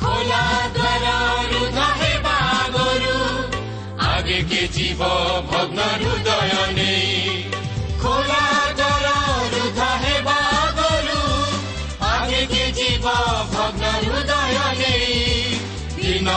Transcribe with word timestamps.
খোলা 0.00 0.44
ধৰাগে 4.20 4.40
কে 4.50 4.62
জীৱ 4.74 5.00
ভগ্ন 5.48 5.78
হৃদয় 6.00 6.54
নেই 6.76 7.06
খোলা 8.00 8.44
দ্বাৰে 8.78 10.14
বাগৰু 10.26 11.22
আগে 12.10 12.42
কে 12.46 12.64
জীৱ 12.78 13.06
ভগ্ন 13.54 13.82
হৃদয় 14.04 14.58
নেই 14.80 15.08
দিন 15.96 16.28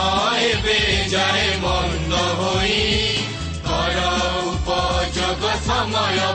এবে 0.42 0.80
যায় 1.12 1.46
মন্দ 1.62 2.12
হৈ 2.40 2.74
কৰ 3.66 3.96
উপযোগ 4.46 5.40
সময় 5.66 6.33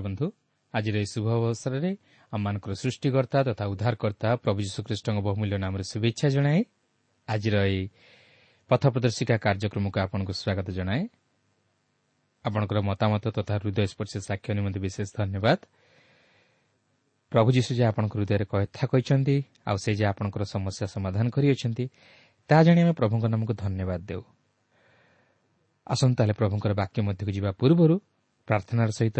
ବନ୍ଧୁ। 0.00 0.26
ଆଜିର 0.74 0.94
ଏହି 0.96 1.08
ଶୁଭ 1.14 1.26
ଅବସରରେ 1.38 1.90
ଆମମାନଙ୍କର 2.32 2.72
ସୃଷ୍ଟିକର୍ତ୍ତା 2.82 3.38
ତଥା 3.48 3.64
ଉଦ୍ଧାରକର୍ତ୍ତା 3.72 4.28
ପ୍ରଭୁ 4.44 4.58
ଯୀଶୁଖ୍ରୀଷ୍ଟଙ୍କ 4.66 5.18
ବହୁମୂଲ୍ୟ 5.28 5.56
ନାମରେ 5.64 5.84
ଶୁଭେଚ୍ଛା 5.92 6.28
ଜଣାଏ। 6.28 6.60
ଆଜିର 7.28 7.54
ଏହି 7.68 7.82
ପଥ 8.70 8.82
ପ୍ରଦର୍ଶିକା 8.92 9.36
କାର୍ଯ୍ୟକ୍ରମକୁ 9.44 9.98
ଆପଣଙ୍କୁ 10.04 10.32
ସ୍ୱାଗତ 10.40 10.68
ଜଣାଏ। 10.70 11.02
ଆପଣଙ୍କର 12.44 12.78
ମତାମତ 12.80 13.24
ତଥା 13.36 13.54
ହୃଦୟସ୍ପର୍ଶୀ 13.58 14.18
ସାକ୍ଷ୍ୟ 14.28 14.50
ନିମନ୍ତେ 14.54 14.80
ବିଶେଷ 14.80 15.08
ଧନ୍ୟବାଦ। 15.18 15.58
ପ୍ରଭୁ 17.32 17.48
ଯୀଶୁ 17.52 17.70
ଯେ 17.78 17.84
ଆପଣଙ୍କ 17.84 18.12
ହୃଦୟରେ 18.16 18.44
କଥା 18.44 18.84
କହିଛନ୍ତି 18.90 19.36
ଆଉ 19.66 19.76
ସେ 19.76 19.90
ଯେ 19.94 20.04
ଆପଣଙ୍କର 20.12 20.42
ସମସ୍ୟା 20.54 20.86
ସମାଧାନ 20.94 21.26
କରିଅଛନ୍ତି 21.28 21.84
ତାହା 22.50 22.62
ଜାଣି 22.62 22.80
ଆମେ 22.82 22.94
ପ୍ରଭୁଙ୍କ 23.00 23.24
ନାମକୁ 23.28 23.52
ଧନ୍ୟବାଦ 23.64 24.00
ଦେଉ। 24.08 24.22
ଆସନ୍ତୁ 25.86 26.14
ତାହେଲେ 26.16 26.34
ପ୍ରଭୁଙ୍କର 26.40 26.72
ବାକ୍ୟ 26.74 26.98
ମଧ୍ୟକୁ 27.02 27.30
ଯିବା 27.36 27.50
ପୂର୍ବରୁ 27.52 27.96
ପ୍ରାର୍ଥନାର 28.48 28.90
ସହିତ 28.90 29.18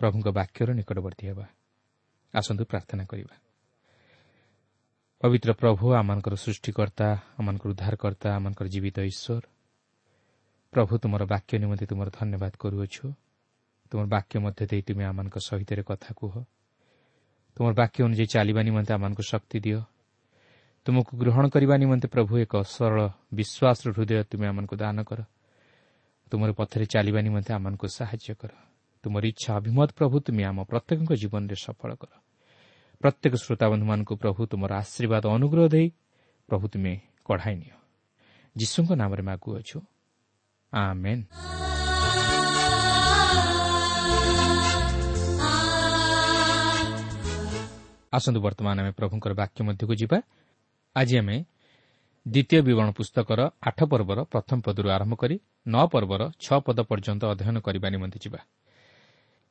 ପ୍ରଭୁଙ୍କ 0.00 0.28
ବାକ୍ୟର 0.32 0.68
ନିକଟବର୍ତ୍ତୀ 0.72 1.24
ହେବା 1.30 1.46
ଆସନ୍ତୁ 2.34 2.62
ପ୍ରାର୍ଥନା 2.64 3.04
କରିବା 3.04 3.34
ପବିତ୍ର 5.22 5.50
ପ୍ରଭୁ 5.52 5.84
ଆମମାନଙ୍କର 5.92 6.34
ସୃଷ୍ଟିକର୍ତ୍ତା 6.36 7.08
ଆମମାନଙ୍କର 7.38 7.68
ଉଦ୍ଧାରକର୍ତ୍ତା 7.70 8.28
ଆମମାନଙ୍କର 8.36 8.66
ଜୀବିତ 8.74 8.98
ଈଶ୍ୱର 9.04 9.44
ପ୍ରଭୁ 10.72 10.92
ତୁମର 11.02 11.22
ବାକ୍ୟ 11.26 11.52
ନିମନ୍ତେ 11.58 11.84
ତୁମର 11.90 12.08
ଧନ୍ୟବାଦ 12.10 12.52
କରୁଅଛୁ 12.56 13.04
ତୁମର 13.92 14.06
ବାକ୍ୟ 14.08 14.34
ମଧ୍ୟ 14.38 14.62
ଦେଇ 14.70 14.82
ତୁମେ 14.88 15.04
ଆମମାନଙ୍କ 15.10 15.36
ସହିତ 15.42 15.70
କଥା 15.82 16.10
କୁହ 16.16 16.34
ତୁମର 17.56 17.72
ବାକ୍ୟ 17.74 17.98
ଅନୁଯାୟୀ 18.06 18.26
ଚାଲିବା 18.34 18.60
ନିମନ୍ତେ 18.68 18.92
ଆମମାନଙ୍କୁ 18.96 19.22
ଶକ୍ତି 19.26 19.58
ଦିଅ 19.60 19.80
ତୁମକୁ 20.86 21.12
ଗ୍ରହଣ 21.20 21.44
କରିବା 21.50 21.74
ନିମନ୍ତେ 21.76 22.06
ପ୍ରଭୁ 22.08 22.32
ଏକ 22.44 22.54
ସରଳ 22.66 23.00
ବିଶ୍ୱାସର 23.36 23.88
ହୃଦୟ 23.92 24.22
ତୁମେ 24.30 24.46
ଆମମାନଙ୍କୁ 24.50 24.74
ଦାନ 24.80 24.98
କର 25.04 25.20
ତୁମର 26.32 26.50
ପଥରେ 26.54 26.84
ଚାଲିବା 26.94 27.20
ନିମନ୍ତେ 27.20 27.50
ଆମମାନଙ୍କୁ 27.52 27.86
ସାହାଯ୍ୟ 27.90 28.34
କର 28.40 28.52
ତୁମର 29.04 29.24
ଇଚ୍ଛା 29.26 29.50
ଅଭିମତ 29.56 29.88
ପ୍ରଭୁ 29.96 30.16
ତୁମେ 30.20 30.42
ଆମ 30.44 30.58
ପ୍ରତ୍ୟେକଙ୍କ 30.70 31.12
ଜୀବନରେ 31.22 31.56
ସଫଳ 31.64 31.90
କର। 32.00 32.12
ପ୍ରତ୍ୟେକ 33.00 33.32
ଶ୍ରୋତାବନ୍ଧୁମାନଙ୍କୁ 33.44 34.14
ପ୍ରଭୁ 34.22 34.40
ତୁମର 34.50 34.70
ଆଶୀର୍ବାଦ 34.82 35.24
ଅନୁଗ୍ରହ 35.36 35.66
ଦେଇ 35.74 35.86
ପ୍ରଭୁ 36.48 36.64
ତୁମେ 36.72 36.92
କଢ଼ାଇ 37.24 37.54
ନିଅ। 37.60 37.76
ଯୀଶୁଙ୍କ 38.56 38.90
ନାମରେ 39.00 39.22
ମାଗୁଅଛୁ 39.22 39.78
ଆମେନ୍। 40.72 41.22
ଆସନ୍ତୁ 48.12 48.40
ବର୍ତ୍ତମାନ 48.40 48.76
ଆମେ 48.82 48.92
ପ୍ରଭୁଙ୍କର 48.98 49.32
ବାକ୍ୟ 49.40 49.60
ମଧ୍ୟକୁ 49.68 49.94
ଯିବା। 49.94 50.18
ଆଜି 50.96 51.14
ଆମେ 51.22 51.36
ଦ୍ୱିତୀୟ 52.26 52.60
ବିବରଣ 52.66 52.90
ପୁସ୍ତକର 52.90 53.40
ଆଠ 53.68 53.78
ପର୍ବର 53.90 54.18
ପ୍ରଥମ 54.32 54.58
ପଦରୁ 54.66 54.88
ଆରମ୍ଭ 54.90 55.14
କରି 55.14 55.36
ନଅ 55.66 55.84
ପର୍ବର 55.92 56.22
ଛଅ 56.44 56.58
ପଦ 56.66 56.78
ପର୍ଯ୍ୟନ୍ତ 56.90 57.22
ଅଧ୍ୟୟନ 57.32 57.56
କରିବା 57.66 57.88
ନିମନ୍ତେ 57.94 58.18
ଯିବା। 58.24 58.40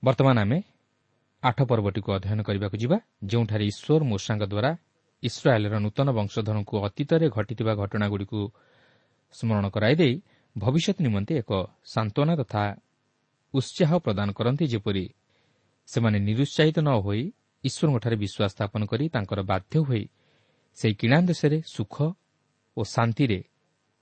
ବର୍ତ୍ତମାନ 0.04 0.38
ଆମେ 0.40 0.57
ଆଠ 1.44 1.57
ପର୍ବଟିକୁ 1.69 2.10
ଅଧ୍ୟୟନ 2.18 2.40
କରିବାକୁ 2.48 2.75
ଯିବା 2.84 2.98
ଯେଉଁଠାରେ 3.30 3.66
ଈଶ୍ୱର 3.72 4.01
ମୂଷାଙ୍କ 4.12 4.44
ଦ୍ୱାରା 4.54 4.72
ଇସ୍ରାଏଲ୍ର 5.24 5.75
ନୂତନ 5.86 6.07
ବଂଶଧରଙ୍କୁ 6.18 6.75
ଅତୀତରେ 6.88 7.28
ଘଟିଥିବା 7.36 7.74
ଘଟଣାଗୁଡ଼ିକୁ 7.81 8.40
ସ୍ମରଣ 9.36 9.66
କରାଇଦେଇ 9.75 10.16
ଭବିଷ୍ୟତ 10.56 10.98
ନିମନ୍ତେ 11.06 11.34
ଏକ 11.42 11.51
ସାନ୍ତ୍ୱନା 11.94 12.34
ତଥା 12.42 12.63
ଉତ୍ସାହ 13.54 13.92
ପ୍ରଦାନ 14.06 14.28
କରନ୍ତି 14.38 14.66
ଯେପରି 14.74 15.06
ସେମାନେ 15.90 16.18
ନିରୁତ୍ସାହିତ 16.28 16.78
ନ 16.80 16.90
ହୋଇ 17.06 17.24
ଈଶ୍ୱରଙ୍କଠାରେ 17.63 18.16
ବିଶ୍ୱାସ 18.24 18.51
ସ୍ଥାପନ 18.56 18.81
କରି 18.92 19.06
ତାଙ୍କର 19.16 19.40
ବାଧ୍ୟ 19.51 19.75
ହୋଇ 19.88 20.04
ସେହି 20.78 20.94
କିଣା 21.01 21.18
ଦେଶରେ 21.30 21.57
ସୁଖ 21.75 21.96
ଓ 22.78 22.81
ଶାନ୍ତିରେ 22.96 23.40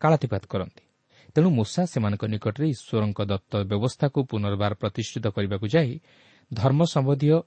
କାଳାତିପାତ 0.02 0.44
କରନ୍ତି। 0.54 0.87
ତେଣୁ 1.36 1.50
ମୂଷା 1.50 1.82
ସେମାନଙ୍କ 1.86 2.24
ନିକଟରେ 2.26 2.66
ଈଶ୍ୱରଙ୍କ 2.70 3.20
ଦତ୍ତ 3.32 3.54
ବ୍ୟବସ୍ଥାକୁ 3.72 4.20
ପୁନର୍ବାର 4.32 4.74
ପ୍ରତିଷ୍ଠିତ 4.74 5.26
କରିବାକୁ 5.28 5.66
ଯାଇ 5.68 5.92
ଧର୍ମ 6.54 6.80
ସମ୍ବନ୍ଧୀୟ 6.94 7.38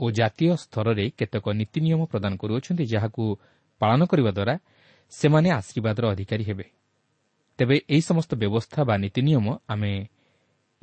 ଓ 0.00 0.04
ଜାତୀୟ 0.10 0.48
ସ୍ତରରେ 0.56 1.04
କେତେକ 1.18 1.44
ନୀତିନିୟମ 1.60 2.00
ପ୍ରଦାନ 2.06 2.32
କରୁଅଛନ୍ତି 2.36 2.84
ଯାହାକୁ 2.84 3.22
ପାଳନ 3.80 4.00
କରିବା 4.04 4.30
ଦ୍ୱାରା 4.30 4.54
ସେମାନେ 5.12 5.48
ଆଶୀର୍ବାଦର 5.50 6.04
ଅଧିକାରୀ 6.14 6.44
ହେବେ। 6.44 6.66
ତେବେ 7.58 7.76
ଏହି 7.90 8.02
ସମସ୍ତ 8.02 8.30
ବ୍ୟବସ୍ଥା 8.34 8.80
ବା 8.88 8.94
ନୀତିନିୟମ 8.96 9.46
ଆମେ 9.68 9.92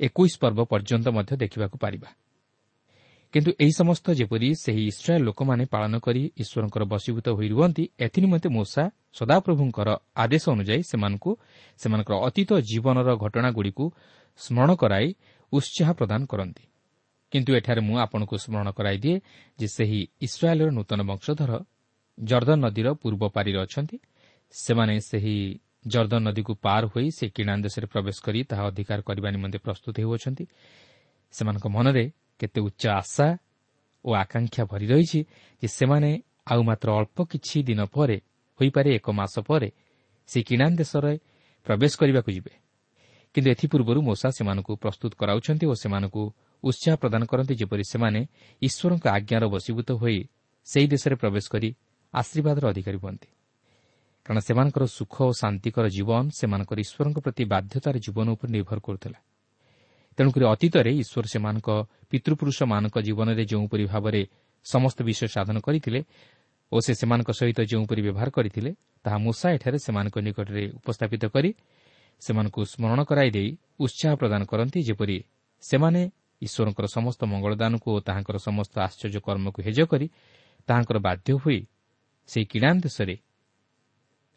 ଏକୋଇଶ 0.00 0.32
ପର୍ବ 0.40 0.60
ପର୍ଯ୍ୟନ୍ତ 0.64 1.06
ମଧ୍ୟ 1.16 1.32
ଦେଖିବାକୁ 1.36 1.76
ପାରିବା। 1.78 2.08
କିନ୍ତୁ 3.34 3.50
ଏହି 3.62 3.72
ସମସ୍ତ 3.80 4.06
ଯେପରି 4.20 4.48
ସେହି 4.64 4.82
ଇସ୍ରାଏଲ୍ 4.92 5.24
ଲୋକମାନେ 5.28 5.64
ପାଳନ 5.74 5.94
କରି 6.06 6.22
ଈଶ୍ୱରଙ୍କର 6.42 6.82
ବଶୀଭୂତ 6.92 7.26
ହୋଇ 7.38 7.48
ରୁହନ୍ତି 7.54 7.84
ଏଥିନିମନ୍ତେ 8.06 8.48
ମୂଷା 8.56 8.84
ସଦାପ୍ରଭୁଙ୍କର 9.18 9.88
ଆଦେଶ 10.22 10.44
ଅନୁଯାୟୀ 10.54 10.82
ସେମାନଙ୍କୁ 10.90 11.30
ସେମାନଙ୍କର 11.80 12.14
ଅତୀତ 12.28 12.50
ଜୀବନର 12.70 13.08
ଘଟଣାଗୁଡ଼ିକୁ 13.24 13.84
ସ୍ମରଣ 14.40 14.70
କରାଇ 14.82 15.08
ଉତ୍ସାହ 15.52 15.88
ପ୍ରଦାନ 15.98 16.20
କରନ୍ତି। 16.32 16.64
କିନ୍ତୁ 17.32 17.50
ଏଠାରେ 17.58 17.80
ମୁଁ 17.88 17.96
ଆପଣଙ୍କୁ 18.04 18.36
ସ୍ମରଣ 18.44 18.68
କରାଇଦିଏ 18.78 19.16
ଯେ 19.58 19.66
ସେହି 19.76 20.00
ଇସ୍ରାଏଲ୍ର 20.26 20.68
ନୂତନ 20.76 21.00
ବଂଶଧର 21.10 21.52
ଜର୍ଦ୍ଦନ 22.18 22.58
ନଦୀର 22.66 22.88
ପୂର୍ବ 23.02 23.22
ପାରିରେ 23.36 23.58
ଅଛନ୍ତି। 23.64 23.96
ସେମାନେ 24.54 24.94
ସେହି 25.10 25.36
ଜର୍ଦ୍ଦନ 25.86 26.20
ନଦୀକୁ 26.28 26.52
ପାର 26.64 26.82
ହୋଇ 26.92 27.06
ସେ 27.18 27.24
କିଣା 27.36 27.52
ଦେଶରେ 27.66 27.86
ପ୍ରବେଶ 27.92 28.16
କରି 28.26 28.40
ତାହା 28.50 28.62
ଅଧିକାର 28.70 28.98
କରିବା 29.08 29.28
ନିମନ୍ତେ 29.34 29.58
ପ୍ରସ୍ତୁତ 29.66 29.94
ହେଉଅଛନ୍ତି। 30.02 30.44
ସେମାନଙ୍କ 31.34 31.66
ମନରେ 31.76 32.04
କେତେ 32.40 32.60
ଉଚ୍ଚ 32.60 32.82
ଆଶା 33.00 33.26
ଓ 34.04 34.10
ଆକାଂକ୍ଷା 34.22 34.62
ଭରି 34.70 34.86
ରହିଛି 34.92 35.20
ଯେ 35.62 35.68
ସେମାନେ 35.68 36.10
ଆଉ 36.50 36.60
ମାତ୍ର 36.62 36.88
ଅଳ୍ପ 36.98 37.16
କିଛି 37.32 37.56
ଦିନ 37.68 37.80
ପରେ 37.94 38.16
ହୋଇପାରେ 38.58 38.90
ଏକ 38.98 39.06
ମାସ 39.10 39.34
ପରେ 39.48 39.68
ସେ 40.28 40.38
କିଣା 40.48 40.66
ଦେଶରେ 40.80 41.12
ପ୍ରବେଶ 41.66 41.92
କରିବାକୁ 42.00 42.30
ଯିବେ। 42.36 42.52
କିନ୍ତୁ 43.34 43.48
ଏଥିପୂର୍ବରୁ 43.50 44.00
ମୂଷା 44.02 44.28
ସେମାନଙ୍କୁ 44.38 44.72
ପ୍ରସ୍ତୁତ 44.82 45.12
କରାଉଛନ୍ତି 45.20 45.64
ଓ 45.66 45.74
ସେମାନଙ୍କୁ 45.82 46.22
ଉତ୍ସାହ 46.64 46.94
ପ୍ରଦାନ 47.02 47.22
କରନ୍ତି 47.30 47.54
ଯେପରି 47.60 47.84
ସେମାନେ 47.92 48.20
ଈଶ୍ୱରଙ୍କ 48.62 49.04
ଆଜ୍ଞାର 49.16 49.44
ବଶୀଭୂତ 49.54 49.88
ହୋଇ 50.00 50.18
ସେହି 50.66 50.86
ଦେଶରେ 50.92 51.14
ପ୍ରବେଶ 51.22 51.44
କରି 51.52 51.68
ଆଶୀର୍ବାଦର 52.14 52.64
ଅଧିକାରୀ 52.72 52.98
ହୁଅନ୍ତି। 53.02 53.28
କାରଣ 54.26 54.38
ସେମାନଙ୍କର 54.40 54.84
ସୁଖ 54.98 55.14
ଓ 55.28 55.32
ଶାନ୍ତିକର 55.32 55.84
ଜୀବନ 55.88 56.24
ସେମାନଙ୍କର 56.38 56.78
ଈଶ୍ୱରଙ୍କ 56.84 57.18
ପ୍ରତି 57.24 57.42
ବାଧ୍ୟତାର 57.52 57.94
ଜୀବନ 58.04 58.26
ଉପରେ 58.34 58.50
ନିର୍ଭର 58.52 58.78
କରୁଥିଲା। 58.86 59.18
ତେଣୁକରି 60.18 60.44
ଅତୀତରେ 60.52 60.90
ଈଶ୍ୱର 61.02 61.26
ସେମାନଙ୍କ 61.34 61.68
ପିତୃପୁରୁଷମାନଙ୍କ 62.10 62.96
ଜୀବନରେ 63.06 63.42
ଯେଉଁପରି 63.50 63.84
ଭାବରେ 63.92 64.22
ସମସ୍ତ 64.66 64.98
ବିଷୟ 65.08 65.26
ସାଧନ 65.34 65.56
କରିଥିଲେ 65.66 66.00
ଓ 66.72 66.76
ସେ 66.86 66.92
ସେମାନଙ୍କ 67.00 67.30
ସହିତ 67.40 67.58
ଯେଉଁପରି 67.70 68.00
ବ୍ୟବହାର 68.06 68.28
କରିଥିଲେ 68.36 68.70
ତାହା 69.04 69.18
ମୂଷା 69.24 69.46
ଏଠାରେ 69.56 69.78
ସେମାନଙ୍କ 69.86 70.16
ନିକଟରେ 70.26 70.62
ଉପସ୍ଥାପିତ 70.78 71.22
କରି 71.34 71.50
ସେମାନଙ୍କୁ 72.22 72.60
ସ୍ମରଣ 72.72 73.00
କରାଇ 73.10 73.30
ଦେଇ 73.36 73.50
ଉତ୍ସାହ 73.84 74.12
ପ୍ରଦାନ 74.20 74.40
କରନ୍ତି 74.50 74.78
ଯେପରି 74.88 75.16
ସେମାନେ 75.62 76.00
ଈଶ୍ୱରଙ୍କର 76.42 76.86
ସମସ୍ତ 76.96 77.20
ମଙ୍ଗଳଦାନକୁ 77.32 77.88
ଓ 77.96 77.98
ତାହାଙ୍କର 78.00 78.36
ସମସ୍ତ 78.48 78.74
ଆଶ୍ଚର୍ଯ୍ୟ 78.86 79.20
କର୍ମକୁ 79.26 79.58
ହେଜ 79.66 79.78
କରି 79.92 80.06
ତାହାଙ୍କର 80.68 80.96
ବାଧ୍ୟ 81.06 81.30
ହୋଇ 81.42 81.60
ସେହି 82.28 82.46
କିଣା 82.52 82.70
ଦେଶରେ 82.84 83.14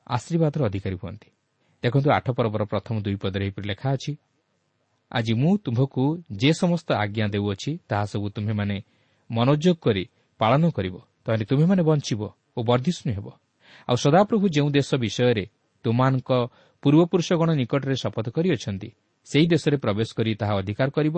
ଆଶୀର୍ବାଦର 0.08 0.62
ଅଧିକାରୀ 0.70 0.96
ହୁଅନ୍ତି। 1.02 1.30
ଦେଖନ୍ତୁ 1.84 2.10
ଆଠ 2.18 2.28
ପର୍ବର 2.38 2.64
ପ୍ରଥମ 2.72 2.96
ଦୁଇ 3.06 3.18
ପଦରେ 3.24 3.44
ଏହିପରି 3.48 3.66
ଲେଖା 3.72 3.88
ଅଛି 3.96 4.12
ଆଜି 5.13 5.33
ମୁଁ 5.33 5.51
ତୁମ୍ଭକୁ 5.65 6.04
ଯେ 6.31 6.50
ସମସ୍ତ 6.54 6.88
ଆଜ୍ଞା 7.04 7.25
ଦେଉଅଛି 7.33 7.71
ତାହା 7.89 8.06
ସବୁ 8.06 8.27
ତୁମ୍ଭେମାନେ 8.36 8.77
ମନୋଯୋଗ 9.30 9.77
କରି 9.86 10.04
ପାଳନ 10.39 10.63
କରିବ 10.77 10.95
ତାହେଲେ 11.25 11.45
ତୁମେମାନେ 11.45 11.81
ବଞ୍ଚିବ 11.89 12.21
ଓ 12.57 12.60
ବର୍ଦ୍ଧିଷ୍ଣୁ 12.69 13.10
ହେବ। 13.18 13.27
ଆଉ 13.89 13.95
ସଦାପ୍ରଭୁ 13.95 14.45
ଯେଉଁ 14.56 14.69
ଦେଶ 14.77 14.89
ବିଷୟରେ 15.04 15.45
ତୁମାନଙ୍କ 15.86 16.31
ପୂର୍ବପୁରୁଷଗଣ 16.83 17.50
ନିକଟରେ 17.60 17.95
ଶପଥ 18.04 18.27
କରିଅଛନ୍ତି 18.36 18.89
ସେହି 19.27 19.45
ଦେଶରେ 19.48 19.77
ପ୍ରବେଶ 19.77 20.10
କରି 20.18 20.31
ତାହା 20.36 20.54
ଅଧିକାର 20.60 20.89
କରିବ 20.98 21.15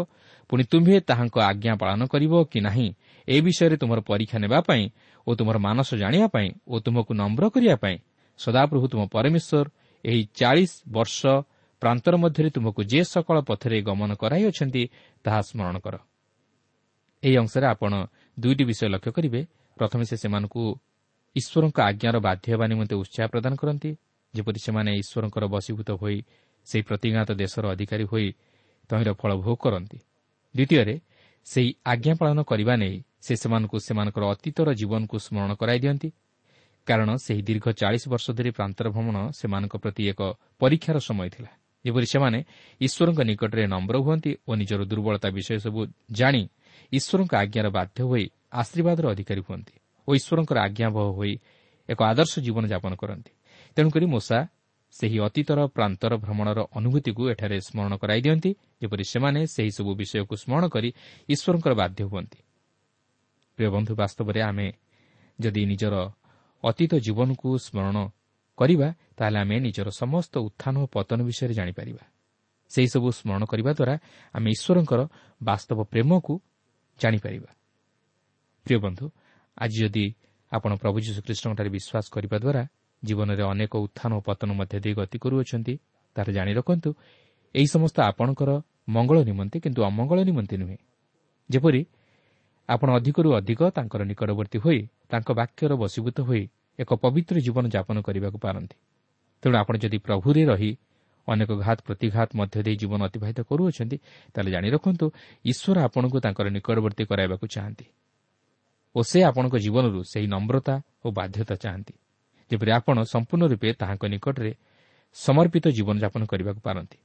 ପୁଣି 0.49 0.63
ତୁମ୍ଭେ 0.71 0.95
ତାହାଙ୍କ 1.09 1.35
ଆଜ୍ଞା 1.49 1.73
ପାଳନ 1.81 2.01
କରିବ 2.13 2.33
କି 2.51 2.59
ନାହିଁ 2.67 2.87
ଏ 3.27 3.37
ବିଷୟରେ 3.41 3.75
ତୁମର 3.81 3.99
ପରୀକ୍ଷା 4.09 4.37
ନେବା 4.43 4.59
ପାଇଁ 4.69 4.83
ଓ 5.27 5.29
ତୁମର 5.35 5.57
ମାନସ 5.57 5.89
ଜାଣିବା 6.01 6.27
ପାଇଁ 6.27 6.49
ଓ 6.67 6.75
ତୁମକୁ 6.85 7.11
ନମ୍ର 7.21 7.43
କରିବା 7.49 7.75
ପାଇଁ 7.75 7.97
ସଦାପ୍ରଭୁ 8.39 8.85
ତୁମ 8.91 9.01
ପରମେଶ୍ୱର 9.15 9.65
ଏହି 10.05 10.21
ଚାଳିଶ 10.39 10.71
ବର୍ଷ 10.87 11.19
ପ୍ରାନ୍ତର 11.85 12.15
ମଧ୍ୟରେ 12.17 12.49
ତୁମକୁ 12.49 12.81
ଯେ 12.89 13.01
ସକଳ 13.05 13.37
ପଥରେ 13.45 13.77
ଗମନ 13.85 14.11
କରାଇଅଛନ୍ତି 14.17 14.83
ତାହା 15.25 15.41
ସ୍ମରଣ 15.49 15.75
କର। 15.85 15.95
ଏହି 17.23 17.35
ଅଂଶରେ 17.37 17.65
ଆପଣ 17.73 17.93
ଦୁଇଟି 18.39 18.63
ବିଷୟ 18.69 18.87
ଲକ୍ଷ୍ୟ 18.89 19.11
କରିବେ। 19.17 19.41
ପ୍ରଥମେ 19.77 20.03
ସେ 20.09 20.15
ସେମାନଙ୍କୁ 20.17 20.63
ଈଶ୍ୱରଙ୍କ 21.35 21.77
ଆଜ୍ଞାର 21.89 22.15
ବାଧ୍ୟ 22.27 22.45
ହେବା 22.53 22.65
ନିମନ୍ତେ 22.71 22.95
ଉତ୍ସାହ 22.95 23.25
ପ୍ରଦାନ 23.33 23.53
କରନ୍ତି। 23.61 23.91
ଯେପରି 24.33 24.59
ସେମାନେ 24.65 24.91
ଈଶ୍ୱରଙ୍କର 25.01 25.45
ବଶୀଭୂତ 25.53 25.89
ହୋଇ 26.01 26.17
ସେହି 26.67 26.83
ପ୍ରତିଘାତ 26.89 27.29
ଦେଶର 27.41 27.63
ଅଧିକାରୀ 27.73 28.05
ହୋଇ 28.11 28.27
ତହିଁର 28.89 29.09
ଫଳ 29.13 29.31
ଭୋଗ 29.45 29.57
କରନ୍ତି। 29.63 29.97
ଦ୍ୱିତୀୟରେ 30.55 30.95
ସେହି 31.47 31.69
ଆଜ୍ଞା 31.85 32.13
ପାଳନ 32.21 32.39
କରିବା 32.41 32.73
ନେଇ 32.81 32.95
ସେ 33.25 33.33
ସେମାନଙ୍କୁ 33.35 33.77
ସେମାନଙ୍କର 33.87 34.23
ଅତୀତର 34.33 34.67
ଜୀବନକୁ 34.73 35.15
ସ୍ମରଣ 35.25 35.51
କରାଇ 35.53 35.79
ଦିଅନ୍ତି। 35.79 36.09
କାରଣ 36.87 37.09
ସେହି 37.25 37.41
ଦୀର୍ଘ 37.47 37.65
ଚାଳିଶ 37.81 38.03
ବର୍ଷ 38.13 38.25
ଧରି 38.37 38.51
ପ୍ରାନ୍ତର 38.57 38.85
ଭ୍ରମଣ 38.89 39.17
ସେମାନଙ୍କ 39.39 39.73
ପ୍ରତି 39.83 40.03
ଏକ 40.11 40.21
ପରୀକ୍ଷାର 40.59 40.97
ସମୟ 40.99 41.29
ଥିଲା। 41.29 41.51
ଯେପରି 41.85 42.07
ସେମାନେ 42.13 42.39
ଈଶ୍ୱରଙ୍କ 42.81 43.19
ନିକଟରେ 43.29 43.63
ନମ୍ର 43.73 43.95
ହୁଅନ୍ତି 44.05 44.31
ଓ 44.47 44.51
ନିଜର 44.59 44.81
ଦୁର୍ବଳତା 44.91 45.29
ବିଷୟ 45.37 45.57
ସବୁ 45.65 45.81
ଜାଣି 46.19 46.43
ଈଶ୍ୱରଙ୍କ 46.91 47.31
ଆଜ୍ଞାର 47.43 47.67
ବାଧ୍ୟ 47.77 47.99
ହୋଇ 48.09 48.25
ଆଶୀର୍ବାଦର 48.61 49.05
ଅଧିକାରୀ 49.13 49.41
ହୁଅନ୍ତି 49.47 49.75
ଓ 50.07 50.09
ଈଶ୍ୱରଙ୍କର 50.19 50.57
ଆଜ୍ଞାବହ 50.67 51.07
ହୋଇ 51.17 51.33
ଏକ 51.89 51.99
ଆଦର୍ଶ 52.11 52.33
ଜୀବନଯାପନ 52.45 52.93
କରନ୍ତି। 53.01 53.31
ତେଣୁକରି 53.77 54.05
ମୂଷା 54.05 54.39
ସେହି 54.95 55.17
ଅତୀତର 55.27 55.59
ପ୍ରାନ୍ତର 55.75 56.11
ଭ୍ରମଣର 56.23 56.59
ଅନୁଭୂତିକୁ 56.77 57.21
ଏଠାରେ 57.33 57.57
ସ୍ମରଣ 57.67 57.93
କରାଇ 58.01 58.21
ଦିଅନ୍ତି 58.25 58.51
ଯେପରି 58.81 59.03
ସେମାନେ 59.13 59.39
ସେହିସବୁ 59.55 59.91
ବିଷୟକୁ 59.99 60.33
ସ୍ମରଣ 60.43 60.63
କରି 60.73 60.89
ଈଶ୍ୱରଙ୍କର 61.33 61.73
ବାଧ୍ୟ 61.81 62.01
ହୁଅନ୍ତି। 62.11 62.39
ପ୍ରିୟ 63.57 63.69
ବନ୍ଧୁ 63.75 63.93
ବାସ୍ତବରେ 64.01 64.39
ଆମେ 64.49 64.67
ଯଦି 65.39 65.61
ନିଜର 65.71 65.95
ଅତୀତ 66.63 66.91
ଜୀବନକୁ 67.05 67.49
ସ୍ମରଣ 67.65 67.97
କରିବା 68.57 68.87
ତାହେଲେ 69.17 69.37
ଆମେ 69.39 69.55
ନିଜର 69.59 69.87
ସମସ୍ତ 70.01 70.33
ଉତ୍ଥାନ 70.47 70.75
ଓ 70.83 70.85
ପତନ 70.85 71.19
ବିଷୟରେ 71.23 71.53
ଜାଣିପାରିବା। 71.53 72.03
ସେହିସବୁ 72.71 73.07
ସ୍ମରଣ 73.19 73.43
କରିବା 73.51 73.71
ଦ୍ୱାରା 73.77 73.95
ଆମେ 74.35 74.49
ଈଶ୍ୱରଙ୍କର 74.55 75.01
ବାସ୍ତବ 75.41 75.79
ପ୍ରେମକୁ 75.91 76.33
ଜାଣିପାରିବା। 76.99 77.49
ପ୍ରିୟ 78.65 78.77
ବନ୍ଧୁ 78.79 79.05
ଆଜି 79.57 79.77
ଯଦି 79.83 80.05
ଆପଣ 80.51 80.71
ପ୍ରଭୁ 80.81 80.97
ଯୀଶୁଖ୍ରୀଷ୍ଟଙ୍କଠାରେ 81.05 81.69
ବିଶ୍ୱାସ 81.69 82.05
କରିବା 82.15 82.37
ଦ୍ୱାରା 82.43 82.63
ଜୀବନରେ 83.03 83.43
ଅନେକ 83.43 83.73
ଉତ୍ଥାନ 83.85 84.11
ଓ 84.17 84.19
ପତନ 84.27 84.49
ମଧ୍ୟ 84.59 84.77
ଦେଇ 84.83 84.93
ଗତି 84.93 85.17
କରୁଅଛନ୍ତି 85.23 85.73
ତାହା 86.15 86.31
ଜାଣି 86.31 86.51
ରଖନ୍ତୁ 86.53 86.89
ଏହି 87.55 87.67
ସମସ୍ତ 87.67 87.97
ଆପଣଙ୍କର 88.09 88.51
ମଙ୍ଗଳ 88.89 89.17
ନିମନ୍ତେ 89.29 89.57
କିନ୍ତୁ 89.59 89.81
ଅମଙ୍ଗଳ 89.89 90.19
ନିମନ୍ତେ 90.29 90.55
ନୁହେଁ। 90.57 90.77
ଯେପରି 91.49 91.81
ଆପଣ 92.69 92.87
ଅଧିକରୁ 92.97 93.29
ଅଧିକ 93.39 93.61
ତାଙ୍କର 93.77 94.01
ନିକଟବର୍ତ୍ତୀ 94.09 94.57
ହୋଇ 94.65 94.79
ତାଙ୍କ 95.09 95.29
ବାକ୍ୟର 95.39 95.71
ବଶୀଭୂତ 95.81 96.17
ହୋଇ 96.21 96.43
ଏକ 96.79 96.89
ପବିତ୍ର 97.03 97.35
ଜୀବନ 97.45 97.65
ଯାପନ 97.75 97.97
କରିବାକୁ 98.07 98.37
ପାରନ୍ତି। 98.45 98.75
ତେଣୁ 99.43 99.55
ଆପଣ 99.61 99.75
ଯଦି 99.83 99.97
ପ୍ରଭୁରେ 100.05 100.41
ରହି 100.51 100.71
ଅନେକ 101.27 101.49
ଘାତ 101.65 101.77
ପ୍ରତିଘାତ 101.87 102.29
ମଧ୍ୟ 102.39 102.57
ଦେଇ 102.65 102.75
ଜୀବନ 102.81 102.99
ଅତିବାହିତ 103.09 103.39
କରୁଅଛନ୍ତି 103.49 103.97
ତାହେଲେ 104.33 104.49
ଜାଣି 104.55 104.67
ରଖନ୍ତୁ 104.75 105.05
ଈଶ୍ୱର 105.45 105.77
ଆପଣଙ୍କୁ 105.87 106.17
ତାଙ୍କର 106.25 106.47
ନିକଟବର୍ତ୍ତୀ 106.55 107.03
କରାଇବାକୁ 107.09 107.45
ଚାହାନ୍ତି। 107.55 107.85
ଓ 108.95 108.99
ସେ 109.09 109.19
ଆପଣଙ୍କ 109.29 109.55
ଜୀବନରୁ 109.65 109.99
ସେହି 110.11 110.27
ନମ୍ରତା 110.27 110.75
ଓ 111.05 111.07
ବାଧ୍ୟତା 111.17 111.55
ଚାହାନ୍ତି 111.63 111.93
ଯେପରି 112.51 112.71
ଆପଣ 112.77 112.95
ସମ୍ପୂର୍ଣ୍ଣ 113.13 113.43
ରୂପେ 113.51 113.67
ତାହାଙ୍କ 113.81 114.03
ନିକଟରେ 114.13 114.51
ସମର୍ପିତ 115.15 115.65
ଜୀବନଯାପନ 115.77 116.21
କରିବାକୁ 116.31 116.61
ପାରନ୍ତି। 116.67 116.97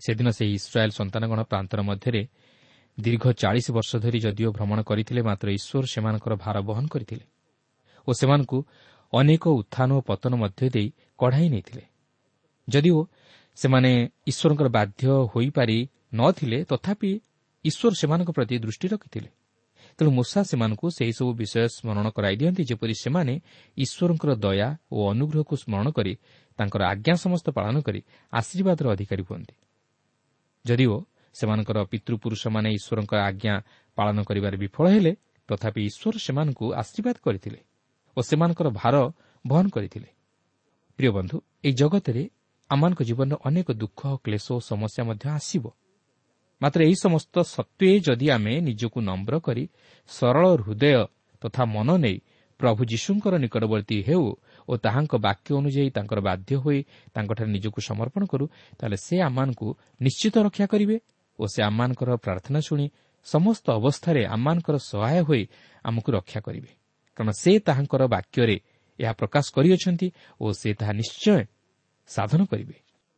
ସେଦିନ 0.00 0.28
ସେହି 0.38 0.52
ଇସ୍ରାଏଲ୍ 0.60 0.94
ସନ୍ତାନଗଣ 0.98 1.40
ପ୍ରାନ୍ତର 1.50 1.80
ମଧ୍ୟରେ 1.82 2.22
ଦୀର୍ଘ 2.98 3.24
ଚାଳିଶ 3.32 3.66
ବର୍ଷ 3.76 3.90
ଧରି 3.96 4.18
ଯଦିଓ 4.20 4.48
ଭ୍ରମଣ 4.56 4.78
କରିଥିଲେ 4.82 5.20
ମାତ୍ର 5.28 5.48
ଈଶ୍ୱର 5.58 5.84
ସେମାନଙ୍କର 5.94 6.32
ଭାର 6.44 6.56
ବହନ 6.68 6.84
କରିଥିଲେ। 6.86 7.24
ଓ 8.08 8.10
ସେମାନଙ୍କୁ 8.12 8.58
ଅନେକ 9.12 9.44
ଉତ୍ଥାନ 9.48 9.88
ଓ 9.92 10.00
ପତନ 10.00 10.32
ମଧ୍ୟ 10.36 10.68
ଦେଇ 10.70 10.88
କଢ଼ାଇ 11.18 11.48
ନେଇଥିଲେ। 11.48 11.84
ଯଦିଓ 12.68 12.98
ସେମାନେ 13.58 13.90
ଈଶ୍ୱରଙ୍କର 14.26 14.68
ବାଧ୍ୟ 14.68 15.02
ହୋଇପାରି 15.32 15.78
ନଥିଲେ 16.14 16.58
ତଥାପି 16.64 17.10
ଈଶ୍ୱର 17.64 17.94
ସେମାନଙ୍କ 17.94 18.30
ପ୍ରତି 18.30 18.54
ଦୃଷ୍ଟି 18.58 18.86
ରଖିଥିଲେ। 18.88 19.30
ତେଣୁ 19.98 20.10
ମୂଷା 20.10 20.40
ସେମାନଙ୍କୁ 20.42 20.86
ସେହିସବୁ 20.90 21.30
ବିଷୟ 21.32 21.68
ସ୍ମରଣ 21.68 22.06
କରାଇ 22.10 22.36
ଦିଅନ୍ତି 22.36 22.62
ଯେପରି 22.64 22.94
ସେମାନେ 23.04 23.34
ଈଶ୍ୱରଙ୍କର 23.76 24.30
ଦୟା 24.44 24.68
ଓ 24.92 24.98
ଅନୁଗ୍ରହକୁ 25.12 25.54
ସ୍ମରଣ 25.56 25.86
କରି 25.90 26.12
ତାଙ୍କର 26.58 26.82
ଆଜ୍ଞା 26.92 27.14
ସମସ୍ତ 27.14 27.46
ପାଳନ 27.58 27.76
କରି 27.80 28.00
ଆଶୀର୍ବାଦର 28.32 28.86
ଅଧିକାରୀ 28.92 29.22
ହୁଅନ୍ତି। 29.28 29.54
ଯଦିଓ 30.64 30.96
ସେମାନଙ୍କର 31.34 31.78
ପିତୃପୁରୁଷମାନେ 31.92 32.68
ଈଶ୍ୱରଙ୍କ 32.78 33.12
ଆଜ୍ଞା 33.28 33.54
ପାଳନ 33.98 34.16
କରିବାରେ 34.28 34.56
ବିଫଳ 34.56 34.86
ହେଲେ 34.94 35.12
ତଥାପି 35.48 35.80
ଈଶ୍ୱର 35.90 36.16
ସେମାନଙ୍କୁ 36.26 36.66
ଆଶୀର୍ବାଦ 36.74 37.16
କରିଥିଲେ। 37.24 37.60
ଓ 38.16 38.18
ସେମାନଙ୍କର 38.20 38.68
ଭାର 38.80 38.94
ବହନ 39.44 39.64
କରିଥିଲେ। 39.68 40.08
ପ୍ରିୟ 40.98 41.10
ବନ୍ଧୁ 41.16 41.36
ଏହି 41.64 41.74
ଜଗତରେ 41.74 42.22
ଆମମାନଙ୍କ 42.70 43.00
ଜୀବନରେ 43.02 43.36
ଅନେକ 43.48 43.68
ଦୁଃଖ 43.72 44.00
କ୍ଲେଶ 44.24 44.46
ଓ 44.52 44.58
ସମସ୍ୟା 44.60 45.02
ମଧ୍ୟ 45.08 45.26
ଆସିବ। 45.38 45.64
ମାତ୍ର 46.60 46.78
ଏହି 46.82 46.96
ସମସ୍ତ 46.96 47.34
ସତ୍ତ୍ୱେ 47.54 48.00
ଯଦି 48.00 48.26
ଆମେ 48.30 48.52
ନିଜକୁ 48.60 48.98
ନମ୍ର 49.00 49.34
କରି 49.38 49.64
ସରଳ 50.08 50.44
ହୃଦୟ 50.56 51.06
ତଥା 51.42 51.62
ମନ 51.64 51.88
ନେଇ 51.96 52.18
ପ୍ରଭୁ 52.60 52.80
ଯୀଶୁଙ୍କର 52.84 53.34
ନିକଟବର୍ତ୍ତୀ 53.36 53.96
ହେଉ 54.08 54.24
ଓ 54.68 54.72
ତାହାଙ୍କ 54.76 55.12
ବାକ୍ୟ 55.16 55.48
ଅନୁଯାୟୀ 55.60 55.90
ତାଙ୍କର 55.90 56.18
ବାଧ୍ୟ 56.20 56.52
ହୋଇ 56.56 56.78
ତାଙ୍କଠାରେ 57.14 57.50
ନିଜକୁ 57.50 57.80
ସମର୍ପଣ 57.80 58.22
କରୁ 58.24 58.44
ତାହେଲେ 58.78 58.96
ସେ 58.96 59.16
ଆମମାନଙ୍କୁ 59.20 59.66
ନିଶ୍ଚିତ 60.00 60.34
ରକ୍ଷା 60.46 60.66
କରିବେ 60.66 60.96
ଓ 61.38 61.44
ସେ 61.52 61.60
ଆମମାନଙ୍କର 61.68 62.10
ପ୍ରାର୍ଥନା 62.16 62.58
ଶୁଣି 62.60 62.86
ସମସ୍ତ 63.26 63.66
ଅବସ୍ଥାରେ 63.70 64.22
ଆମମାନଙ୍କର 64.26 64.76
ସହାୟ 64.90 65.20
ହୋଇ 65.28 65.42
ଆମକୁ 65.84 66.08
ରକ୍ଷା 66.12 66.40
କରିବେ। 66.40 66.70
କାରଣ 67.16 67.30
ସେ 67.42 67.52
ତାହାଙ୍କର 67.66 68.02
ବାକ୍ୟରେ 68.14 68.56
ଏହା 68.98 69.12
ପ୍ରକାଶ 69.20 69.44
କରିଅଛନ୍ତି 69.56 70.08
ଓ 70.40 70.46
ସେ 70.52 70.68
ତାହା 70.80 70.92
ନିଶ୍ଚୟ 71.00 71.42
ସାଧନ 72.08 72.40
କରିବେ। 72.50 72.76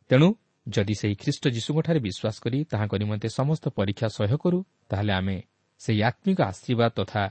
ତେଣୁ 0.09 0.27
ଯଦି 0.67 0.95
ସେହି 1.01 1.15
ଖ୍ରୀଷ୍ଟ 1.21 1.43
ଯୀଶୁଙ୍କଠାରେ 1.55 1.99
ବିଶ୍ୱାସ 2.07 2.35
କରି 2.43 2.57
ତାହାଙ୍କ 2.71 2.93
ନିମନ୍ତେ 3.01 3.27
ସମସ୍ତ 3.39 3.65
ପରୀକ୍ଷା 3.77 4.07
ସହ୍ୟ 4.17 4.35
କରୁ 4.43 4.59
ତାହେଲେ 4.89 5.13
ଆମେ 5.13 5.37
ସେହି 5.81 5.99
ଆତ୍ମିକ 6.09 6.39
ଆଶୀର୍ବାଦ 6.51 6.91
ତଥା 6.99 7.23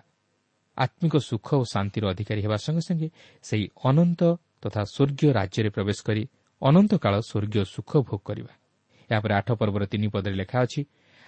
ଆତ୍ମିକ 0.77 1.15
ସୁଖ 1.29 1.47
ଓ 1.61 1.65
ଶାନ୍ତିର 1.75 2.05
ଅଧିକାରୀ 2.13 2.41
ହେବା 2.47 2.59
ସଙ୍ଗେ 2.65 2.83
ସଙ୍ଗେ 2.89 3.09
ସେହି 3.45 3.65
ଅନନ୍ତ 3.89 4.23
ତଥା 4.63 4.83
ସ୍ୱର୍ଗୀୟ 4.95 5.29
ରାଜ୍ୟରେ 5.39 5.71
ପ୍ରବେଶ 5.77 5.99
କରି 6.09 6.23
ଅନନ୍ତ 6.63 6.93
କାଳ 7.05 7.15
ସ୍ୱର୍ଗୀୟ 7.21 7.65
ସୁଖ 7.75 7.91
ଭୋଗ 8.09 8.21
କରିବା। 8.29 8.53
ଏହାପରେ 9.11 9.33
ଆଠ 9.41 9.49
ପର୍ବର 9.61 9.83
ତିନି 9.93 10.09
ପଦରେ 10.15 10.35
ଲେଖା 10.43 10.59
ଅଛି 10.65 10.81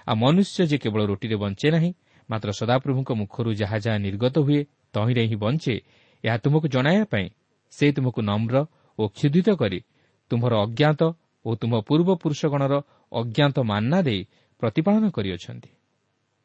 ଆଉ 0.07 0.17
ମନୁଷ୍ୟ 0.23 0.59
ଯେ 0.71 0.77
କେବଳ 0.83 1.01
ରୁଟିରେ 1.11 1.37
ବଞ୍ଚେ 1.43 1.69
ନାହିଁ 1.75 1.91
ମାତ୍ର 2.31 2.51
ସଦାପ୍ରଭୁଙ୍କ 2.61 3.11
ମୁଖରୁ 3.21 3.51
ଯାହା 3.61 3.77
ଯାହା 3.85 3.99
ନିର୍ଗତ 4.07 4.37
ହୁଏ 4.47 4.61
ତହିଁରେ 4.95 5.23
ହିଁ 5.31 5.37
ବଞ୍ଚେ 5.45 5.75
ଏହା 6.25 6.37
ତୁମକୁ 6.45 6.67
ଜଣାଇବା 6.75 7.05
ପାଇଁ 7.13 7.27
ସେ 7.73 7.87
ତୁମକୁ 7.97 8.21
ନମ୍ର 8.23 8.57
ଓ 8.99 9.03
କ୍ଷୁଧିତ 9.17 9.49
କରି 9.61 9.79
ତୁମ୍ଭର 10.31 10.53
ଅଜ୍ଞାତ 10.65 11.01
ଓ 11.45 11.51
ତୁମ୍ଭ 11.61 11.75
ପୂର୍ବପୁରୁଷଗଣର 11.89 12.75
ଅଜ୍ଞାତ 13.13 13.57
ମାନ୍ନା 13.71 13.99
ଦେଇ 14.03 14.23
ପ୍ରତିପାଳନ 14.63 15.05
କରିଅଛନ୍ତି। 15.17 15.71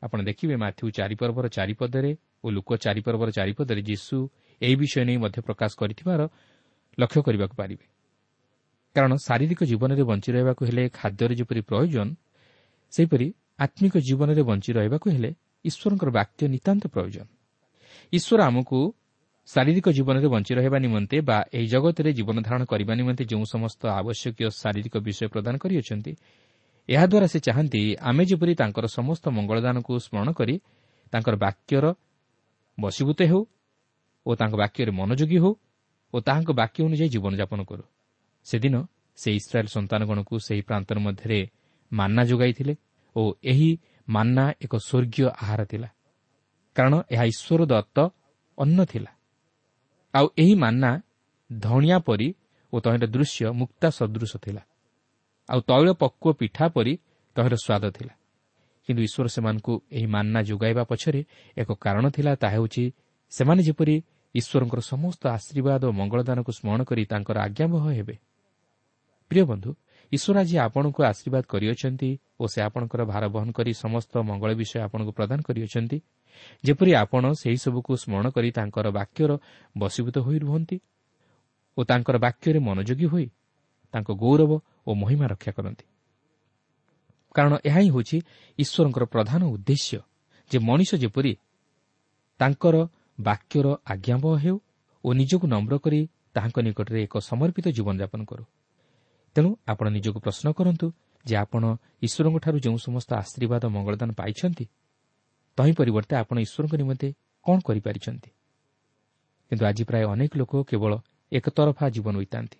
ଆପଣ 0.02 0.20
ଦେଖିବେ 0.30 0.56
ମାଥ୍ୟୁ 0.56 0.86
ଚାରିପର୍ବର 0.98 1.46
ଚାରିପଦରେ 1.58 2.12
ଓ 2.44 2.48
ଲୋକ 2.50 2.70
ଚାରିପର୍ବର 2.86 3.30
ଚାରିପଦରେ 3.38 3.82
ଯୀଶୁ 3.82 4.18
ଏହି 4.62 4.76
ବିଷୟ 4.82 5.02
ନେଇ 5.08 5.18
ମଧ୍ୟ 5.18 5.40
ପ୍ରକାଶ 5.48 5.72
କରିଥିବାର 5.82 6.22
ଲକ୍ଷ୍ୟ 6.98 7.22
କରିବାକୁ 7.28 7.56
ପାରିବେ। 7.62 7.86
କାରଣ 8.96 9.12
ଶାରୀରିକ 9.28 9.62
ଜୀବନରେ 9.72 10.04
ବଞ୍ଚି 10.10 10.30
ରହିବାକୁ 10.36 10.62
ହେଲେ 10.70 10.84
ଖାଦ୍ୟର 10.98 11.32
ଯେପରି 11.40 11.62
ପ୍ରୟୋଜନ 11.70 12.08
ସେହିପରି 12.94 13.28
ଆତ୍ମିକ 13.60 13.94
ଜୀବନରେ 14.08 14.42
ବଞ୍ଚି 14.50 14.70
ରହିବାକୁ 14.78 15.08
ହେଲେ 15.16 15.30
ଈଶ୍ୱରଙ୍କର 15.66 16.10
ବାକ୍ୟ 16.20 16.42
ନିତାନ୍ତ 16.54 16.84
ପ୍ରୟୋଜନ। 16.94 17.28
ଈଶ୍ୱର 18.12 18.40
ଆମକୁ 18.44 18.80
ଶାରୀରିକ 19.48 19.88
ଜୀବନରେ 19.92 20.28
ବଞ୍ଚି 20.28 20.52
ରହିବା 20.58 20.78
ନିମନ୍ତେ 20.80 21.18
ବା 21.22 21.38
ଏହି 21.54 21.68
ଜଗତରେ 21.68 22.10
ଜୀବନ 22.18 22.38
ଧାରଣ 22.42 22.62
କରିବା 22.66 22.94
ନିମନ୍ତେ 22.96 23.24
ଯେଉଁ 23.32 23.46
ସମସ୍ତ 23.46 23.82
ଆବଶ୍ୟକୀୟ 24.00 24.48
ଶାରୀରିକ 24.62 24.96
ବିଷୟ 25.08 25.28
ପ୍ରଦାନ 25.34 25.56
କରିଅଛନ୍ତି 25.64 26.12
ଏହାଦ୍ୱାରା 26.90 27.28
ସେ 27.28 27.40
ଚାହାନ୍ତି 27.40 27.82
ଆମେ 28.02 28.24
ଯେପରି 28.30 28.54
ତାଙ୍କର 28.56 28.86
ସମସ୍ତ 28.98 29.24
ମଙ୍ଗଳଦାନକୁ 29.38 29.92
ସ୍ମରଣ 30.06 30.30
କରି 30.40 30.56
ତାଙ୍କର 31.14 31.36
ବାକ୍ୟର 31.36 31.86
ବଶୀଭୂତ 32.78 33.20
ହେଉ 33.32 33.42
ଓ 34.26 34.32
ତାଙ୍କ 34.36 34.54
ବାକ୍ୟରେ 34.62 34.92
ମନୋଯୋଗୀ 34.92 35.38
ହେଉ 35.38 35.54
ଓ 36.14 36.18
ତାହାଙ୍କ 36.22 36.50
ବାକ୍ୟ 36.52 36.80
ଅନୁଯାୟୀ 36.88 37.08
ଜୀବନଯାପନ 37.10 37.60
କରୁ 37.70 37.84
ସେଦିନ 38.46 38.76
ସେ 39.18 39.30
ଇସ୍ରାଏଲ୍ 39.40 39.70
ସନ୍ତାନଗଣକୁ 39.76 40.34
ସେହି 40.48 40.62
ପ୍ରାନ୍ତର 40.62 40.98
ମଧ୍ୟରେ 41.00 41.40
ମାନ୍ନା 41.92 42.22
ଯୋଗାଇଥିଲେ 42.24 42.74
ଓ 43.16 43.22
ଏହି 43.44 43.70
ମାନ୍ନା 44.08 44.44
ଏକ 44.66 44.74
ସ୍ୱର୍ଗୀୟ 44.80 45.26
ଆହାର 45.44 45.62
ଥିଲା 45.66 45.90
କାରଣ 46.76 46.94
ଏହା 47.12 47.24
ଈଶ୍ୱର 47.24 47.62
ଦତ୍ତ 47.66 47.98
ଅନ୍ନ 48.58 48.86
ଥିଲା। 48.86 49.12
ଆଉ 50.14 50.26
ଏହି 50.38 50.54
ମାନ୍ନା 50.56 50.92
ଧଣିଆ 51.50 51.98
ପରି 52.00 52.28
ଓ 52.74 52.76
ତହିଁର 52.80 53.06
ଦୃଶ୍ୟ 53.06 53.52
ମୁକ୍ତା 53.52 53.88
ସଦୃଶ 53.90 54.34
ଥିଲା। 54.38 54.62
ଆଉ 55.50 55.60
ତୈଳ 55.62 55.88
ପକ୍ୱ 55.94 56.34
ପିଠା 56.40 56.66
ପରି 56.68 56.94
ତହିଁର 57.36 57.56
ସ୍ୱାଦ 57.56 57.86
ଥିଲା। 57.92 58.14
କିନ୍ତୁ 58.88 59.02
ଈଶ୍ୱର 59.04 59.28
ସେମାନଙ୍କୁ 59.28 59.74
ଏହି 59.92 60.06
ମାନ୍ନା 60.06 60.40
ଯୋଗାଇବା 60.42 60.84
ପଛରେ 60.84 61.22
ଏକ 61.58 61.70
କାରଣ 61.82 62.06
ଥିଲା 62.10 62.32
ତାହା 62.36 62.54
ହେଉଛି 62.56 62.84
ସେମାନେ 63.32 63.62
ଯେପରି 63.64 63.96
ଈଶ୍ୱରଙ୍କର 64.36 64.80
ସମସ୍ତ 64.92 65.22
ଆଶୀର୍ବାଦ 65.28 65.82
ଓ 65.86 65.92
ମଙ୍ଗଳଦାନକୁ 65.92 66.52
ସ୍ମରଣ 66.52 66.82
କରି 66.84 67.04
ତାଙ୍କର 67.06 67.38
ଆଜ୍ଞାବହ 67.40 67.84
ହେବେ। 67.90 68.16
ପ୍ରିୟ 69.32 69.44
ବନ୍ଧୁ 69.46 69.70
ଈଶ୍ୱର 70.16 70.38
ଆଜି 70.44 70.56
ଆପଣଙ୍କୁ 70.66 71.00
ଆଶୀର୍ବାଦ 71.12 71.44
କରିଅଛନ୍ତି 71.54 72.10
ଓ 72.42 72.44
ସେ 72.54 72.60
ଆପଣଙ୍କର 72.68 73.02
ଭାର 73.12 73.24
ବହନ 73.36 73.48
କରି 73.58 73.72
ସମସ୍ତ 73.84 74.14
ମଙ୍ଗଳ 74.30 74.52
ବିଷୟ 74.62 74.78
ଆପଣଙ୍କୁ 74.88 75.12
ପ୍ରଦାନ 75.18 75.40
କରିଅଛନ୍ତି। 75.48 75.98
ଯେପରି 76.66 76.92
ଆପଣ 77.04 77.24
ସେହିସବୁକୁ 77.42 77.92
ସ୍ମରଣ 78.04 78.26
କରି 78.36 78.50
ତାଙ୍କର 78.58 78.88
ବାକ୍ୟର 79.00 79.32
ବଶୀଭୂତ 79.76 80.16
ହୋଇ 80.26 80.38
ରୁହନ୍ତି 80.46 80.78
ଓ 81.78 81.80
ତାଙ୍କର 81.90 82.16
ବାକ୍ୟରେ 82.26 82.60
ମନୋଯୋଗୀ 82.68 83.08
ହୋଇ 83.14 83.28
ତାଙ୍କ 83.94 84.10
ଗୌରବ 84.24 84.52
ଓ 84.88 84.92
ମହିମା 85.02 85.26
ରକ୍ଷା 85.34 85.52
କରନ୍ତି। 85.58 85.86
କାରଣ 87.36 87.54
ଏହା 87.68 87.80
ହିଁ 87.80 87.90
ହେଉଛି 87.96 88.18
ଈଶ୍ୱରଙ୍କର 88.60 89.04
ପ୍ରଧାନ 89.14 89.42
ଉଦ୍ଦେଶ୍ୟ 89.54 90.00
ଯେ 90.52 90.58
ମଣିଷ 90.60 90.92
ଯେପରି 91.04 91.34
ତାଙ୍କର 92.40 92.76
ବାକ୍ୟର 93.20 93.66
ଆଜ୍ଞାବହ 93.86 94.34
ହେଉ 94.44 94.58
ଓ 95.04 95.10
ନିଜକୁ 95.14 95.46
ନମ୍ର 95.48 95.74
କରି 95.78 96.00
ତାହାଙ୍କ 96.34 96.58
ନିକଟରେ 96.68 97.00
ଏକ 97.04 97.14
ସମର୍ପିତ 97.30 97.66
ଜୀବନଯାପନ 97.78 98.22
କରୁ। 98.26 98.44
ତେଣୁ 99.36 99.50
ଆପଣ 99.68 99.86
ନିଜକୁ 99.96 100.20
ପ୍ରଶ୍ନ 100.26 100.48
କରନ୍ତୁ 100.58 100.88
ଯେ 101.26 101.36
ଆପଣ 101.36 101.64
ଈଶ୍ୱରଙ୍କଠାରୁ 102.02 102.58
ଯେଉଁ 102.66 102.78
ସମସ୍ତ 102.78 103.10
ଆଶୀର୍ବାଦ 103.22 103.64
ମଙ୍ଗଳଦାନ 103.76 104.10
ପାଇଛନ୍ତି 104.20 104.66
ତହିଁ 105.58 105.74
ପରିବର୍ତ୍ତେ 105.80 106.14
ଆପଣ 106.22 106.36
ଈଶ୍ୱରଙ୍କ 106.46 106.74
ନିମନ୍ତେ 106.82 107.08
କ'ଣ 107.46 107.58
କରିପାରିଛନ୍ତି? 107.68 108.30
କିନ୍ତୁ 109.52 109.64
ଆଜି 109.66 109.84
ପ୍ରାୟ 109.90 110.04
ଅନେକ 110.14 110.32
ଲୋକ 110.38 110.54
କେବଳ 110.70 110.92
ଏକତରଫା 111.32 111.86
ଜୀବନ 111.90 112.14
ହୋଇଥାନ୍ତି 112.16 112.60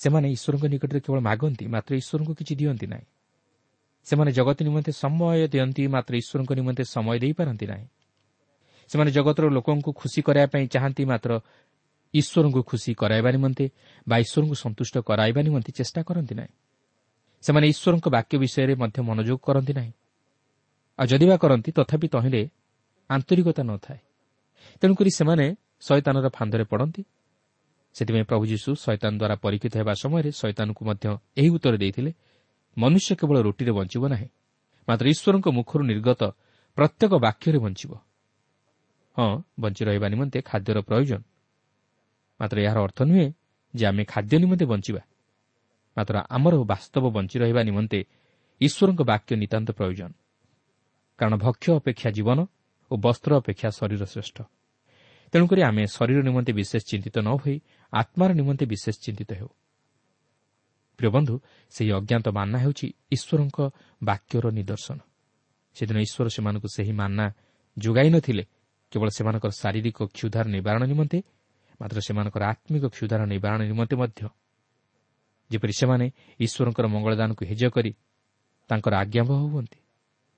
ସେମାନେ 0.00 0.26
ଈଶ୍ୱରଙ୍କ 0.36 0.64
ନିକଟରେ 0.72 1.00
କେବଳ 1.00 1.18
ମାଗନ୍ତି 1.28 1.64
ମାତ୍ର 1.74 1.92
ଈଶ୍ୱରଙ୍କୁ 2.00 2.32
କିଛି 2.38 2.54
ଦିଅନ୍ତି 2.60 2.86
ନାହିଁ। 2.86 3.06
ସେମାନେ 4.06 4.30
ଜଗତ 4.38 4.58
ନିମନ୍ତେ 4.62 4.92
ସମୟ 5.02 5.48
ଦିଅନ୍ତି 5.52 5.82
ମାତ୍ର 5.94 6.12
ଈଶ୍ୱରଙ୍କ 6.22 6.50
ନିମନ୍ତେ 6.58 6.84
ସମୟ 6.94 7.16
ଦେଇପାରନ୍ତି 7.22 7.66
ନାହିଁ। 7.72 7.86
ସେମାନେ 8.90 9.10
ଜଗତର 9.10 9.44
ଲୋକଙ୍କୁ 9.56 9.90
ଖୁସି 10.00 10.20
କରାଇବା 10.26 10.48
ପାଇଁ 10.52 10.66
ଚାହାନ୍ତି 10.74 11.02
ମାତ୍ର 11.10 11.30
ଈଶ୍ୱରଙ୍କୁ 12.14 12.62
ଖୁସି 12.62 12.94
କରାଇବା 12.94 13.30
ନିମନ୍ତେ 13.30 13.64
ବା 14.08 14.16
ଈଶ୍ୱରଙ୍କୁ 14.18 14.54
ସନ୍ତୁଷ୍ଟ 14.54 14.98
କରାଇବା 14.98 15.40
ନିମନ୍ତେ 15.42 15.72
ଚେଷ୍ଟା 15.72 16.02
କରନ୍ତି 16.02 16.34
ନାହିଁ। 16.34 16.52
ସେମାନେ 17.42 17.66
ଈଶ୍ୱରଙ୍କ 17.68 18.06
ବାକ୍ୟ 18.08 18.34
ବିଷୟରେ 18.38 18.74
ମଧ୍ୟ 18.74 18.98
ମନୋଯୋଗ 19.02 19.38
କରନ୍ତି 19.42 19.72
ନାହିଁ। 19.72 19.92
ଆଉ 20.98 21.06
ଯଦି 21.06 21.26
ବା 21.26 21.36
କରନ୍ତି 21.36 21.70
ତଥାପି 21.72 22.08
ତହିଁରେ 22.08 22.42
ଆନ୍ତରିକତା 23.10 23.62
ନଥାଏ। 23.62 23.98
ତେଣୁକରି 24.80 25.10
ସେମାନେ 25.10 25.56
ଶୈତାନର 25.80 26.26
ଫାନ୍ଦରେ 26.28 26.64
ପଡ଼ନ୍ତି। 26.64 27.02
ସେଥିପାଇଁ 27.94 28.24
ପ୍ରଭୁ 28.24 28.44
ଯୀଶୁ 28.46 28.70
ଶୈତାନ 28.74 29.12
ଦ୍ୱାରା 29.18 29.36
ପରୀକ୍ଷିତ 29.36 29.74
ହେବା 29.76 29.94
ସମୟରେ 29.94 30.30
ଶୈତାନକୁ 30.32 30.82
ମଧ୍ୟ 30.84 31.06
ଏହି 31.36 31.48
ଉତ୍ତର 31.48 31.74
ଦେଇଥିଲେ 31.76 32.12
ମନୁଷ୍ୟ 32.78 33.10
କେବଳ 33.16 33.36
ରୁଟିରେ 33.40 33.72
ବଞ୍ଚିବ 33.72 34.02
ନାହିଁ 34.08 34.28
ମାତ୍ର 34.88 35.06
ଈଶ୍ୱରଙ୍କ 35.08 35.46
ମୁଖରୁ 35.48 35.82
ନିର୍ଗତ 35.84 36.22
ପ୍ରତ୍ୟେକ 36.76 37.12
ବାକ୍ୟରେ 37.26 37.58
ବଞ୍ଚିବ। 37.58 37.92
ହଁ 39.16 39.32
ବଞ୍ଚି 39.60 39.82
ରହିବା 39.84 40.06
ନିମନ୍ତେ 40.08 40.38
ଖାଦ୍ୟର 40.42 40.78
ପ୍ରୟୋଜନ। 40.80 41.20
ମାତ୍ର 42.40 42.56
ଏହାର 42.60 42.78
ଅର୍ଥ 42.78 42.98
ନୁହେଁ 43.02 43.32
ଯେ 43.74 43.84
ଆମେ 43.86 44.04
ଖାଦ୍ୟ 44.04 44.36
ନିମନ୍ତେ 44.38 44.64
ବଞ୍ଚିବା। 44.64 45.02
ମାତ୍ର 45.96 46.14
ଆମର 46.30 46.54
ବାସ୍ତବ 46.64 47.04
ବଞ୍ଚି 47.10 47.36
ରହିବା 47.38 47.62
ନିମନ୍ତେ 47.62 48.00
ଈଶ୍ୱରଙ୍କ 48.60 49.00
ବାକ୍ୟ 49.02 49.32
ନିତାନ୍ତ 49.36 49.68
ପ୍ରୟୋଜନ। 49.72 50.12
କାରଣ 51.18 51.34
ଭକ୍ଷ୍ୟ 51.36 51.68
ଅପେକ୍ଷା 51.76 52.10
ଜୀବନ 52.10 52.38
ଓ 52.90 52.94
ବସ୍ତ୍ର 52.96 53.30
ଅପେକ୍ଷା 53.36 53.68
ଶରୀର 53.70 54.04
ଶ୍ରେଷ୍ଠ। 54.04 54.38
ତେଣୁକରି 55.32 55.60
ଆମେ 55.62 55.82
ଶରୀର 55.86 56.18
ନିମନ୍ତେ 56.22 56.52
ବିଶେଷ 56.52 56.82
ଚିନ୍ତିତ 56.84 57.16
ନ 57.18 57.28
ହୋଇ 57.36 57.56
ଆତ୍ମାର 57.92 58.30
ନିମନ୍ତେ 58.32 58.64
ବିଶେଷ 58.66 58.96
ଚିନ୍ତିତ 59.04 59.30
ହେଉ। 59.32 59.50
ପ୍ରିୟ 60.98 61.10
ବନ୍ଧୁ 61.10 61.34
ସେହି 61.70 61.90
ଅଜ୍ଞାତ 61.92 62.26
ମାନ୍ନା 62.28 62.58
ହେଉଛି 62.58 62.86
ଈଶ୍ୱରଙ୍କ 63.12 63.58
ବାକ୍ୟର 64.02 64.44
ନିଦର୍ଶନ। 64.50 64.98
ସେଦିନ 65.76 65.96
ଈଶ୍ୱର 65.98 66.28
ସେମାନଙ୍କୁ 66.28 66.68
ସେହି 66.76 66.92
ମାନ୍ନା 66.92 67.26
ଯୋଗାଇ 67.78 68.08
ନ 68.10 68.16
ଥିଲେ 68.20 68.44
କେବଳ 68.92 69.08
ସେମାନଙ୍କର 69.08 69.50
ଶାରୀରିକ 69.50 69.98
କ୍ଷୁଧାର 70.16 70.46
ନିବାରଣ 70.48 70.82
ନିମନ୍ତେ 70.84 71.18
ମାତ୍ର 71.80 71.98
ସେମାନଙ୍କର 72.06 72.42
ଆତ୍ମିକ 72.52 72.84
କ୍ଷୁଧାର 72.94 73.20
ନିବାରଣ 73.32 73.60
ନିମନ୍ତେ 73.70 73.94
ମଧ୍ୟ। 73.96 74.22
ଯେପରି 75.50 75.72
ସେମାନେ 75.80 76.06
ଈଶ୍ୱରଙ୍କର 76.40 76.86
ମଙ୍ଗଳଦାନକୁ 76.94 77.42
ହେଜ 77.50 77.62
କରି 77.70 77.90
ତାଙ୍କର 78.70 78.92
ଆଜ୍ଞାବହ 79.02 79.38
ହୁଅନ୍ତି 79.52 79.78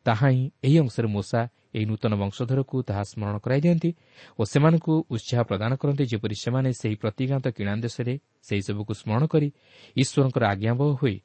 ତାହା 0.07 0.29
ହିଁ 0.29 0.45
ଏହି 0.67 0.77
ଅଂଶରେ 0.85 1.09
ମୂଷା 1.09 1.41
ଏହି 1.77 1.85
ନୂତନ 1.91 2.13
ବଂଶଧରକୁ 2.23 2.77
ତାହା 2.89 3.03
ସ୍ମରଣ 3.11 3.37
କରାଇ 3.45 3.61
ଦିଅନ୍ତି 3.65 3.91
ଓ 4.39 4.43
ସେମାନଙ୍କୁ 4.53 4.93
ଉତ୍ସାହ 5.15 5.41
ପ୍ରଦାନ 5.51 5.71
କରନ୍ତି 5.81 6.05
ଯେପରି 6.13 6.37
ସେମାନେ 6.45 6.69
ସେହି 6.81 6.97
ପ୍ରତିଜ୍ଞାତ 7.03 7.47
କିଣା 7.57 7.73
ଦେଶରେ 7.85 8.15
ସେହିସବୁକୁ 8.49 8.93
ସ୍ମରଣ 9.01 9.23
କରି 9.33 9.49
ଈଶ୍ୱରଙ୍କର 9.97 10.43
ଆଜ୍ଞାବହ 10.53 10.89
ହୋଇ 11.01 11.17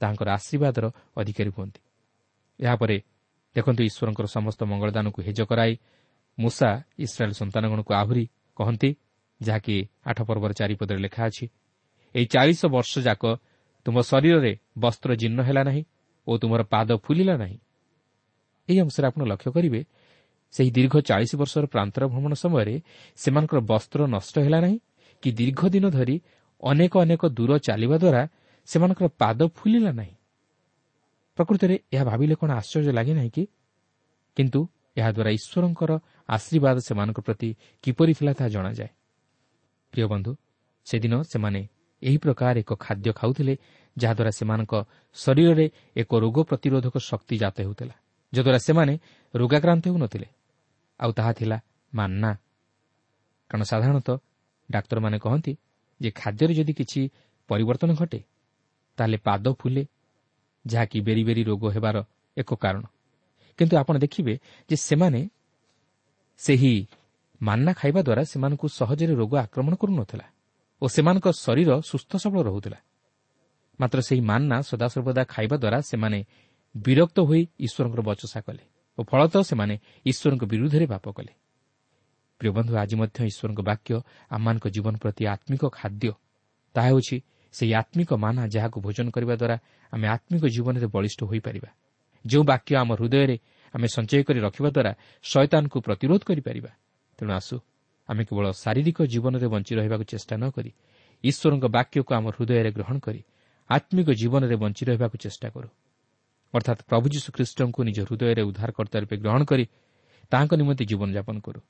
ତାହାଙ୍କର 0.00 0.28
ଆଶୀର୍ବାଦର 0.38 0.84
ଅଧିକାରୀ 1.20 1.50
ହୁଅନ୍ତି। 1.56 1.80
ଏହାପରେ 2.60 2.96
ଦେଖନ୍ତୁ 3.56 3.82
ଈଶ୍ୱରଙ୍କର 3.88 4.26
ସମସ୍ତ 4.36 4.60
ମଙ୍ଗଳଦାନକୁ 4.70 5.18
ହେଜ 5.26 5.40
କରାଇ 5.50 5.72
ମୂଷା 6.38 6.70
ଇସ୍ରାଏଲ୍ 6.98 7.34
ସନ୍ତାନଗଣକୁ 7.34 7.90
ଆହୁରି 7.94 8.24
କହନ୍ତି 8.56 8.90
ଯାହାକି 9.42 9.76
ଆଠ 10.06 10.18
ପର୍ବର 10.22 10.52
ଚାରିପଦରେ 10.52 10.98
ଲେଖା 10.98 11.22
ଅଛି। 11.26 11.44
ଏହି 12.14 12.26
ଚାଳିଶ 12.26 12.60
ବର୍ଷ 12.66 12.92
ଯାକ 12.98 13.22
ତୁମ 13.86 13.96
ଶରୀରରେ 14.00 14.52
ବସ୍ତ୍ର 14.78 15.10
ଜୀର୍ଣ୍ଣ 15.14 15.40
ହେଲା 15.42 15.62
ନାହିଁ 15.62 15.82
ଓ 16.26 16.32
ତୁମର 16.38 16.62
ପାଦ 16.62 16.88
ଫୁଲିଲା 17.04 17.34
ନାହିଁ। 17.36 17.58
ଏହି 18.68 18.78
ଅଂଶରେ 18.80 19.06
ଆପଣ 19.06 19.22
ଲକ୍ଷ୍ୟ 19.24 19.50
କରିବେ 19.52 19.80
ସେହି 20.54 20.70
ଦୀର୍ଘ 20.70 20.94
ଚାଳିଶ 21.00 21.32
ବର୍ଷର 21.36 21.64
ପ୍ରାନ୍ତର 21.66 22.02
ଭ୍ରମଣ 22.06 22.32
ସମୟରେ 22.34 22.74
ସେମାନଙ୍କର 23.16 23.58
ବସ୍ତ୍ର 23.60 24.00
ନଷ୍ଟ 24.06 24.34
ହେଲା 24.38 24.58
ନାହିଁ 24.60 24.78
କି 25.22 25.28
ଦୀର୍ଘ 25.32 25.60
ଦିନ 25.68 25.84
ଧରି 25.90 26.16
ଅନେକ 26.62 26.92
ଅନେକ 26.98 27.22
ଦୂର 27.28 27.52
ଚାଲିବା 27.58 27.96
ଦ୍ୱାରା 27.98 28.22
ସେମାନଙ୍କର 28.66 29.06
ପାଦ 29.18 29.38
ଫୁଲିଲା 29.56 29.92
ନାହିଁ। 29.92 30.14
ପ୍ରକୃତରେ 31.36 31.76
ଏହା 31.92 32.04
ଭାବିଲେ 32.04 32.34
କ'ଣ 32.34 32.50
ଆଶ୍ଚର୍ଯ୍ୟ 32.50 32.92
ଲାଗେ 32.92 33.14
ନାହିଁ 33.14 33.30
କି? 33.30 33.44
କିନ୍ତୁ 34.36 34.60
ଏହାଦ୍ୱାରା 34.96 35.30
ଈଶ୍ୱରଙ୍କର 35.30 35.90
ଆଶୀର୍ବାଦ 36.28 36.76
ସେମାନଙ୍କ 36.78 37.18
ପ୍ରତି 37.20 37.48
କିପରି 37.82 38.12
ଥିଲା 38.14 38.32
ତାହା 38.32 38.48
ଜଣାଯାଏ। 38.48 38.90
ପ୍ରିୟ 39.92 40.06
ବନ୍ଧୁ 40.12 40.32
ସେଦିନ 40.86 41.14
ସେମାନେ 41.32 41.60
ଏହି 42.02 42.18
ପ୍ରକାର 42.24 42.54
ଏକ 42.62 42.70
ଖାଦ୍ୟ 42.84 43.10
ଖାଉଥିଲେ 43.20 43.54
ଯାହାଦ୍ୱାରା 43.96 44.32
ସେମାନଙ୍କ 44.38 44.74
ଶରୀରରେ 45.16 45.66
ଏକ 45.96 46.10
ରୋଗ 46.24 46.36
ପ୍ରତିରୋଧକ 46.48 46.94
ଶକ୍ତି 47.10 47.34
ଜାତ 47.42 47.56
ହେଉଥିଲା 47.64 47.94
ଯଦ୍ୱାରା 48.32 48.60
ସେମାନେ 48.66 48.94
ରୋଗାକ୍ରାନ୍ତ 49.34 49.84
ହେଉନଥିଲେ। 49.88 50.28
ଆଉ 51.00 51.10
ତାହା 51.18 51.32
ଥିଲା 51.38 51.56
ମାନ୍ନା। 51.92 52.30
କାରଣ 53.50 53.62
ସାଧାରଣତଃ 53.72 54.16
ଡାକ୍ତରମାନେ 54.68 55.16
କହନ୍ତି 55.24 55.52
ଯେ 56.00 56.10
ଖାଦ୍ୟରେ 56.20 56.52
ଯଦି 56.58 56.72
କିଛି 56.72 57.00
ପରିବର୍ତ୍ତନ 57.48 57.90
ଘଟେ 58.00 58.20
ତାହେଲେ 58.98 59.18
ପାଦ 59.26 59.44
ଫୁଲେ 59.60 59.82
ଯାହାକି 60.64 60.98
ବେରି 61.06 61.22
ବେରି 61.28 61.42
ରୋଗ 61.50 61.62
ହେବାର 61.74 61.96
ଏକ 62.36 62.50
କାରଣ। 62.54 62.84
କିନ୍ତୁ 63.58 63.74
ଆପଣ 63.76 63.94
ଦେଖିବେ 64.04 64.34
ଯେ 64.70 64.76
ସେମାନେ 64.88 65.20
ସେହି 66.40 66.74
ମାନ୍ନା 67.42 67.72
ଖାଇବା 67.72 68.00
ଦ୍ୱାରା 68.02 68.22
ସେମାନଙ୍କୁ 68.22 68.66
ସହଜରେ 68.78 69.14
ରୋଗ 69.14 69.32
ଆକ୍ରମଣ 69.46 69.74
କରୁନଥିଲା 69.74 70.26
ଓ 70.82 70.84
ସେମାନଙ୍କ 70.94 71.26
ଶରୀର 71.44 71.70
ସୁସ୍ଥ 71.90 72.10
ସବଳ 72.22 72.38
ରହୁଥିଲା। 72.48 72.78
ମାତ୍ର 73.80 73.98
ସେହି 74.08 74.22
ମାନ୍ନା 74.30 74.56
ସଦାସର୍ବଦା 74.70 75.22
ଖାଇବା 75.34 75.56
ଦ୍ୱାରା 75.62 75.78
ସେମାନେ 75.90 76.18
ବିରକ୍ତ 76.74 77.18
ହୋଇ 77.28 77.42
ଈଶ୍ୱରଙ୍କର 77.66 78.00
ବଚସା 78.08 78.40
କଲେ 78.46 78.64
ଓ 78.98 79.00
ଫଳତଃ 79.10 79.42
ସେମାନେ 79.50 79.74
ଈଶ୍ୱରଙ୍କ 80.10 80.44
ବିରୁଦ୍ଧରେ 80.52 80.86
ପାପ 80.86 81.04
କଲେ। 81.16 81.32
ପ୍ରିୟ 82.40 82.50
ବନ୍ଧୁ 82.56 82.72
ଆଜି 82.82 82.94
ମଧ୍ୟ 83.00 83.18
ଈଶ୍ୱରଙ୍କ 83.30 83.60
ବାକ୍ୟ 83.70 83.90
ଆମମାନଙ୍କ 84.30 84.66
ଜୀବନ 84.74 84.94
ପ୍ରତି 85.02 85.22
ଆତ୍ମିକ 85.34 85.62
ଖାଦ୍ୟ। 85.78 86.10
ତାହା 86.74 86.88
ହେଉଛି 86.90 87.16
ସେହି 87.54 87.72
ଆତ୍ମିକ 87.74 88.10
ମାନା 88.24 88.42
ଯାହାକୁ 88.54 88.78
ଭୋଜନ 88.86 89.06
କରିବା 89.14 89.34
ଦ୍ୱାରା 89.40 89.56
ଆମେ 89.92 90.06
ଆତ୍ମିକ 90.16 90.44
ଜୀବନରେ 90.54 90.86
ବଳିଷ୍ଠ 90.94 91.20
ହୋଇପାରିବା। 91.30 91.70
ଯେଉଁ 92.24 92.44
ବାକ୍ୟ 92.50 92.72
ଆମ 92.80 92.90
ହୃଦୟରେ 92.98 93.36
ଆମେ 93.74 93.86
ସଞ୍ଚୟ 93.94 94.22
କରି 94.26 94.38
ରଖିବା 94.46 94.70
ଦ୍ୱାରା 94.76 94.92
ଶୟତାନକୁ 95.24 95.76
ପ୍ରତିରୋଧ 95.86 96.22
କରିପାରିବା 96.28 96.70
ତେଣୁ 97.18 97.32
ଆସୁ। 97.32 97.56
ଆମେ 98.08 98.22
କେବଳ 98.24 98.46
ଶାରୀରିକ 98.62 98.98
ଜୀବନରେ 99.12 99.46
ବଞ୍ଚି 99.54 99.72
ରହିବାକୁ 99.78 100.04
ଚେଷ୍ଟା 100.12 100.34
ନ 100.36 100.44
କରି 100.50 100.70
ଈଶ୍ୱରଙ୍କ 101.24 101.64
ବାକ୍ୟକୁ 101.76 102.10
ଆମ 102.14 102.24
ହୃଦୟରେ 102.36 102.70
ଗ୍ରହଣ 102.76 102.96
କରି 102.98 103.20
ଆତ୍ମିକ 103.70 104.08
ଜୀବନରେ 104.20 104.56
ବଞ୍ଚି 104.62 104.82
ରହିବାକୁ 104.88 105.16
ଚେଷ୍ଟା 105.24 105.48
କରୁ। 105.54 105.68
ଅର୍ଥାତ୍ 106.54 106.80
ପ୍ରଭୁ 106.88 107.06
ଯୀଶୁଖ୍ରୀଷ୍ଟଙ୍କୁ 107.14 107.80
ନିଜ 107.88 107.98
ହୃଦୟରେ 108.08 108.42
ଉଦ୍ଧାରକର୍ତ୍ତା 108.42 108.96
ରୂପେ 109.02 109.16
ଗ୍ରହଣ 109.22 109.42
କରି 109.44 109.64
ତାହାଙ୍କ 110.30 110.52
ନିମନ୍ତେ 110.60 110.84
ଜୀବନଯାପନ 110.90 111.36
କରୁ। 111.46 111.60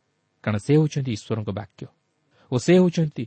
କାରଣ 0.45 0.57
ସେ 0.67 0.73
ହେଉଛନ୍ତି 0.75 1.11
ଈଶ୍ୱରଙ୍କ 1.17 1.51
ବାକ୍ୟ। 1.61 1.85
ଓ 2.53 2.55
ସେ 2.59 2.73
ହେଉଛନ୍ତି 2.79 3.25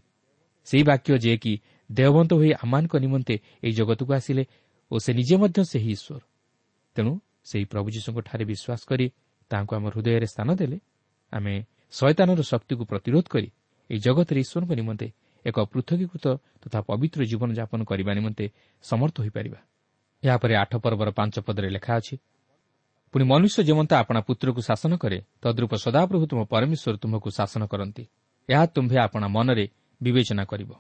ସେହି 0.68 0.84
ବାକ୍ୟ 0.84 1.10
ଯିଏକି 1.24 1.54
ଦେହବନ୍ତ 1.92 2.32
ହୋଇ 2.34 2.52
ଆମମାନଙ୍କ 2.64 2.94
ନିମନ୍ତେ 2.96 3.36
ଏହି 3.64 3.74
ଜଗତକୁ 3.74 4.12
ଆସିଲେ 4.14 4.44
ଓ 4.92 4.96
ସେ 5.00 5.12
ନିଜେ 5.14 5.36
ମଧ୍ୟ 5.42 5.60
ସେହି 5.72 5.90
ଈଶ୍ୱର। 5.98 6.22
ତେଣୁ 6.96 7.12
ସେହି 7.50 7.66
ପ୍ରଭୁ 7.66 7.88
ଯୀଶୁଙ୍କଠାରେ 7.96 8.44
ବିଶ୍ୱାସ 8.52 8.82
କରି 8.90 9.06
ତାହାଙ୍କୁ 9.52 9.74
ଆମ 9.76 9.86
ହୃଦୟରେ 9.94 10.28
ସ୍ଥାନ 10.34 10.50
ଦେଲେ 10.56 10.78
ଆମେ 11.32 11.54
ଶୟତାନର 11.94 12.42
ଶକ୍ତିକୁ 12.52 12.84
ପ୍ରତିରୋଧ 12.92 13.26
କରି 13.34 13.50
ଏହି 13.90 14.00
ଜଗତରେ 14.06 14.40
ଈଶ୍ୱରଙ୍କ 14.46 14.72
ନିମନ୍ତେ 14.80 15.08
ଏକ 15.46 15.58
ପୃଥକୀକୃତ 15.72 16.26
ତଥା 16.62 16.80
ପବିତ୍ର 16.90 17.20
ଜୀବନଯାପନ 17.32 17.80
କରିବା 17.86 18.12
ନିମନ୍ତେ 18.18 18.46
ସମର୍ଥ 18.84 19.16
ହୋଇପାରିବା। 19.24 19.60
ଏହାପରେ 20.24 20.54
ଆଠ 20.64 20.72
ପର୍ବର 20.84 21.10
ପାଞ୍ଚ 21.18 21.36
ପଦରେ 21.48 21.70
ଲେଖା 21.76 21.94
ଅଛି 22.00 22.16
ପୁଣି 23.14 23.24
ମନୁଷ୍ୟ 23.32 23.60
ଯେମନ୍ତ 23.70 23.92
ଆପଣା 24.02 24.20
ପୁତ୍ରକୁ 24.28 24.62
ଶାସନ 24.70 24.92
କରେ 25.04 25.20
ତଦ୍ରୂପ 25.42 25.74
ସଦାପ୍ରଭୁ 25.86 26.26
ତୁମ 26.32 26.40
ପରମେଶ୍ୱର 26.52 26.96
ତୁମକୁ 27.04 27.30
ଶାସନ 27.38 27.62
କରନ୍ତି। 27.72 28.04
ଏହା 28.50 28.66
ତୁମ୍ଭେ 28.76 28.98
ଆପଣା 29.06 29.28
ମନରେ 29.36 29.66
ବିବେଚନା 30.02 30.44
କରିବ 30.52 30.72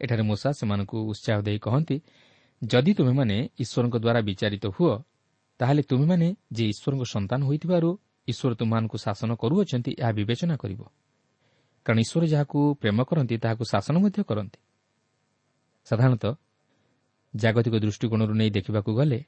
ଏଠାରେ 0.00 0.22
ମୂଷା 0.22 0.50
ସେମାନଙ୍କୁ 0.58 0.96
ଉତ୍ସାହ 1.12 1.38
ଦେଇ 1.46 1.58
କହନ୍ତି 1.66 1.96
ଯଦି 2.62 2.92
ତୁମେମାନେ 2.98 3.36
ଈଶ୍ୱରଙ୍କ 3.62 3.96
ଦ୍ୱାରା 3.96 4.20
ବିଚାରିତ 4.28 4.64
ହୁଅ 4.76 4.92
ତାହେଲେ 5.60 5.82
ତୁମେମାନେ 5.90 6.28
ଯେ 6.56 6.64
ଈଶ୍ୱରଙ୍କ 6.72 7.04
ସନ୍ତାନ 7.14 7.40
ହୋଇଥିବାରୁ 7.48 7.90
ଈଶ୍ୱର 8.32 8.52
ତୁମମାନଙ୍କୁ 8.60 8.96
ଶାସନ 9.04 9.30
କରୁଅଛନ୍ତି 9.42 9.90
ଏହା 10.00 10.10
ବିବେଚନା 10.18 10.56
କରିବ। 10.62 10.80
କାରଣ 11.86 11.98
ଈଶ୍ୱର 12.04 12.22
ଯାହାକୁ 12.32 12.58
ପ୍ରେମ 12.80 12.98
କରନ୍ତି 13.08 13.34
ତାହାକୁ 13.42 13.64
ଶାସନ 13.72 13.94
ମଧ୍ୟ 14.04 14.20
କରନ୍ତି। 14.30 14.58
ସାଧାରଣତଃ 15.86 16.32
ଜାଗତିକ 17.34 17.74
ଦୃଷ୍ଟିକୋଣରୁ 17.84 18.34
ନେଇ 18.40 18.50
ଦେଖିବାକୁ 18.50 18.90
ଗଲେ 18.94 19.20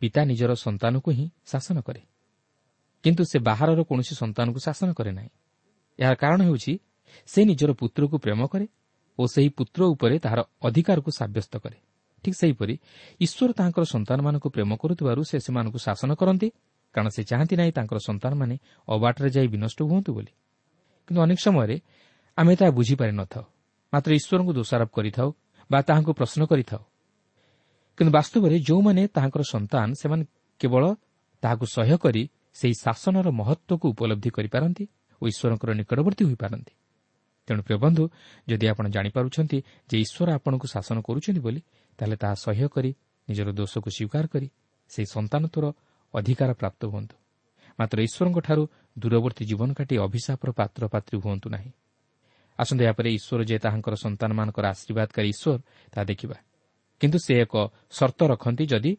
ପିତା 0.00 0.20
ନିଜର 0.30 0.50
ସନ୍ତାନକୁ 0.64 1.08
ହିଁ 1.18 1.26
ଶାସନ 1.50 1.76
କରେ। 1.86 2.02
କିନ୍ତୁ 3.04 3.22
ସେ 3.30 3.38
ବାହାରର 3.48 3.80
କୌଣସି 3.88 4.14
ସନ୍ତାନକୁ 4.22 4.58
ଶାସନ 4.66 4.88
କରେ 4.98 5.12
ନାହିଁ। 5.18 5.30
ଏହାର 5.98 6.14
କାରଣ 6.22 6.40
ହେଉଛି 6.48 6.72
ସେ 7.28 7.40
ନିଜର 7.44 7.70
ପୁତ୍ରକୁ 7.80 8.16
ପ୍ରେମ 8.24 8.40
କରେ 8.52 8.66
ଓ 9.18 9.22
ସେହି 9.26 9.48
ପୁତ୍ର 9.58 9.80
ଉପରେ 9.94 10.16
ତାହାର 10.24 10.40
ଅଧିକାରକୁ 10.66 11.10
ସାବ୍ୟସ୍ତ 11.18 11.54
କରେ। 11.64 11.78
ଠିକ୍ 12.24 12.36
ସେହିପରି 12.40 12.74
ଈଶ୍ୱର 13.20 13.50
ତାଙ୍କର 13.52 13.84
ସନ୍ତାନମାନଙ୍କୁ 13.84 14.48
ପ୍ରେମ 14.50 14.70
କରୁଥିବାରୁ 14.76 15.20
ସେ 15.30 15.36
ସେମାନଙ୍କୁ 15.46 15.78
ଶାସନ 15.86 16.10
କରନ୍ତି 16.20 16.48
କାରଣ 16.94 17.08
ସେ 17.16 17.22
ଚାହାନ୍ତି 17.30 17.54
ନାହିଁ 17.60 17.72
ତାଙ୍କର 17.72 17.98
ସନ୍ତାନମାନେ 18.08 18.54
ଅବାଟରେ 18.88 19.28
ଯାଇ 19.36 19.48
ବିନଷ୍ଟ 19.54 19.78
ହୁଅନ୍ତୁ 19.90 20.10
ବୋଲି। 20.16 20.32
କିନ୍ତୁ 21.06 21.20
ଅନେକ 21.24 21.38
ସମୟରେ 21.46 21.76
ଆମେ 22.38 22.52
ତାହା 22.56 22.70
ବୁଝିପାରିନଥାଉ। 22.70 23.44
ମାତ୍ର 23.92 24.10
ଈଶ୍ୱରଙ୍କୁ 24.18 24.52
ଦୋଷାରୋପ 24.58 24.90
କରିଥାଉ 24.96 25.28
ବା 25.70 25.78
ତାହାଙ୍କୁ 25.88 26.12
ପ୍ରଶ୍ନ 26.18 26.40
କରିଥାଉ। 26.50 26.82
କିନ୍ତୁ 27.98 28.12
ବାସ୍ତବରେ 28.18 28.56
ଯେଉଁମାନେ 28.68 29.02
ତାହାଙ୍କର 29.14 29.42
ସନ୍ତାନ 29.54 29.88
ସେମାନେ 30.00 30.24
କେବଳ 30.60 30.84
ତାହାକୁ 31.42 31.64
ସହ୍ୟ 31.76 31.96
କରି 32.04 32.22
ସେହି 32.58 32.74
ଶାସନର 32.84 33.28
ମହତ୍ତ୍ୱକୁ 33.40 33.86
ଉପଲବ୍ଧି 33.94 34.30
କରିପାରନ୍ତି 34.36 34.84
ଓ 35.22 35.22
ଈଶ୍ୱରଙ୍କର 35.30 35.70
ନିକଟବର୍ତ୍ତୀ 35.80 36.24
ହୋଇପାରନ୍ତି। 36.24 36.72
ତେଣୁ 37.48 37.60
ପ୍ରିୟ 37.66 37.78
ବନ୍ଧୁ 37.84 38.04
ଯଦି 38.48 38.66
ଆପଣ 38.72 38.84
ଜାଣିପାରୁଛନ୍ତି 38.88 39.58
ଯେ 39.90 39.96
ଈଶ୍ୱର 40.04 40.28
ଆପଣଙ୍କୁ 40.38 40.66
ଶାସନ 40.74 40.96
କରୁଛନ୍ତି 41.06 41.40
ବୋଲି 41.46 41.60
ତାହେଲେ 41.98 42.16
ତାହା 42.22 42.34
ସହ୍ୟ 42.44 42.66
କରି 42.74 42.90
ନିଜର 43.28 43.48
ଦୋଷକୁ 43.58 43.88
ସ୍ୱୀକାର 43.96 44.24
କରି 44.32 44.48
ସେହି 44.90 45.06
ସନ୍ତାନତ୍ୱର 45.14 45.64
ଅଧିକାର 46.14 46.50
ପ୍ରାପ୍ତ 46.52 46.80
ହୁଅନ୍ତୁ। 46.92 47.16
ମାତ୍ର 47.78 47.96
ଈଶ୍ୱରଙ୍କଠାରୁ 48.06 48.62
ଦୂରବର୍ତ୍ତୀ 48.98 49.44
ଜୀବନ 49.50 49.68
କାଟି 49.78 49.94
ଅଭିଶାପର 50.06 50.50
ପାତ୍ର 50.58 50.82
ପାତ୍ରୀ 50.94 51.16
ହୁଅନ୍ତୁ 51.24 51.48
ନାହିଁ। 51.54 51.70
ଆସନ୍ତୁ 52.58 52.82
ଏହାପରେ 52.86 53.08
ଈଶ୍ୱର 53.18 53.40
ଯେ 53.50 53.56
ତାହାଙ୍କର 53.58 53.94
ସନ୍ତାନମାନଙ୍କର 54.04 54.64
ଆଶୀର୍ବାଦକାରୀ 54.74 55.28
ଈଶ୍ୱର 55.34 55.58
ତାହା 55.92 56.04
ଦେଖିବା। 56.10 56.36
କିନ୍ତୁ 57.00 57.18
ସେ 57.18 57.32
ଏକ 57.44 57.54
ସର୍ତ୍ତ 57.90 58.20
ରଖନ୍ତି 58.32 58.64
ଯଦି 58.66 58.92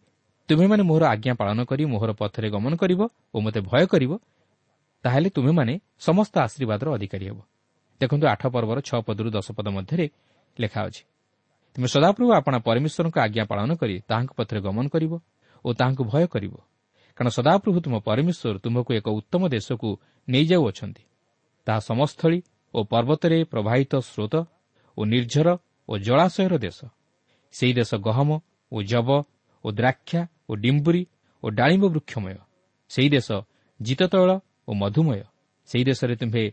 ତୁମେମାନେ 0.50 0.84
ମୋହର 0.90 1.04
ଆଜ୍ଞା 1.14 1.34
ପାଳନ 1.42 1.60
କରି 1.66 1.84
ମୋହର 1.94 2.12
ପଥରେ 2.22 2.48
ଗମନ 2.56 2.74
କରିବ 2.76 3.02
ଓ 3.34 3.38
ମୋତେ 3.42 3.60
ଭୟ 3.70 3.86
କରିବ 3.94 4.12
ତାହେଲେ 5.04 5.30
ତୁମେମାନେ 5.36 5.74
ସମସ୍ତ 6.00 6.34
ଆଶୀର୍ବାଦର 6.46 6.88
ଅଧିକାରୀ 6.98 7.26
ହେବ। 7.30 7.40
ଦେଖନ୍ତୁ 8.02 8.26
ଆଠ 8.28 8.44
ପର୍ବର 8.54 8.78
ଛଅ 8.88 9.00
ପଦରୁ 9.08 9.30
ଦଶ 9.32 9.48
ପଦ 9.58 9.68
ମଧ୍ୟରେ 9.78 10.06
ଲେଖା 10.58 10.80
ଅଛି 10.88 11.04
ତୁମେ 11.76 11.88
ସଦାପ୍ରଭୁ 11.88 12.30
ଆପଣା 12.40 12.58
ପରମେଶ୍ୱରଙ୍କ 12.68 13.18
ଆଜ୍ଞା 13.26 13.44
ପାଳନ 13.52 13.70
କରି 13.82 13.96
ତାହାଙ୍କ 14.10 14.32
ପଥରେ 14.38 14.60
ଗମନ 14.68 14.86
କରିବ 14.94 15.14
ଓ 15.66 15.68
ତାହାଙ୍କୁ 15.80 16.04
ଭୟ 16.12 16.26
କରିବ। 16.34 16.54
କାରଣ 17.18 17.30
ସଦାପ୍ରଭୁ 17.38 17.80
ତୁମ 17.86 17.96
ପରମେଶ୍ୱର 18.08 18.56
ତୁମକୁ 18.60 18.92
ଏକ 19.00 19.08
ଉତ୍ତମ 19.20 19.42
ଦେଶକୁ 19.56 19.90
ନେଇଯାଉଅଛନ୍ତି 20.28 21.04
ତାହା 21.68 21.80
ସମସ୍ଥଳୀ 21.90 22.40
ଓ 22.74 22.80
ପର୍ବତରେ 22.92 23.38
ପ୍ରବାହିତ 23.44 23.94
ସ୍ରୋତ 24.10 24.34
ଓ 24.98 25.02
ନିର୍ଝର 25.06 25.48
ଓ 25.90 25.94
ଜଳାଶୟର 25.98 26.54
ଦେଶ। 26.58 26.80
ସେହି 27.54 27.74
ଦେଶ 27.80 27.92
ଗହମ 28.08 28.30
ଓ 28.72 28.78
ଜବ 28.92 29.10
ଓ 29.66 29.68
ଦ୍ରାକ୍ଷା 29.72 30.22
ଓ 30.50 30.52
ଡିମ୍ବୁରି 30.56 31.04
ଓ 31.44 31.46
ଡାଳିମ୍ବ 31.50 31.86
ବୃକ୍ଷମୟ। 31.96 32.38
ସେହି 32.92 33.10
ଦେଶ 33.10 33.28
ଜିତତୈଳ 33.80 34.30
ଓ 34.68 34.72
ମଧୁମୟ। 34.74 35.22
ସେହି 35.70 35.84
ଦେଶରେ 35.84 36.14
ତୁମ୍ଭେ 36.16 36.44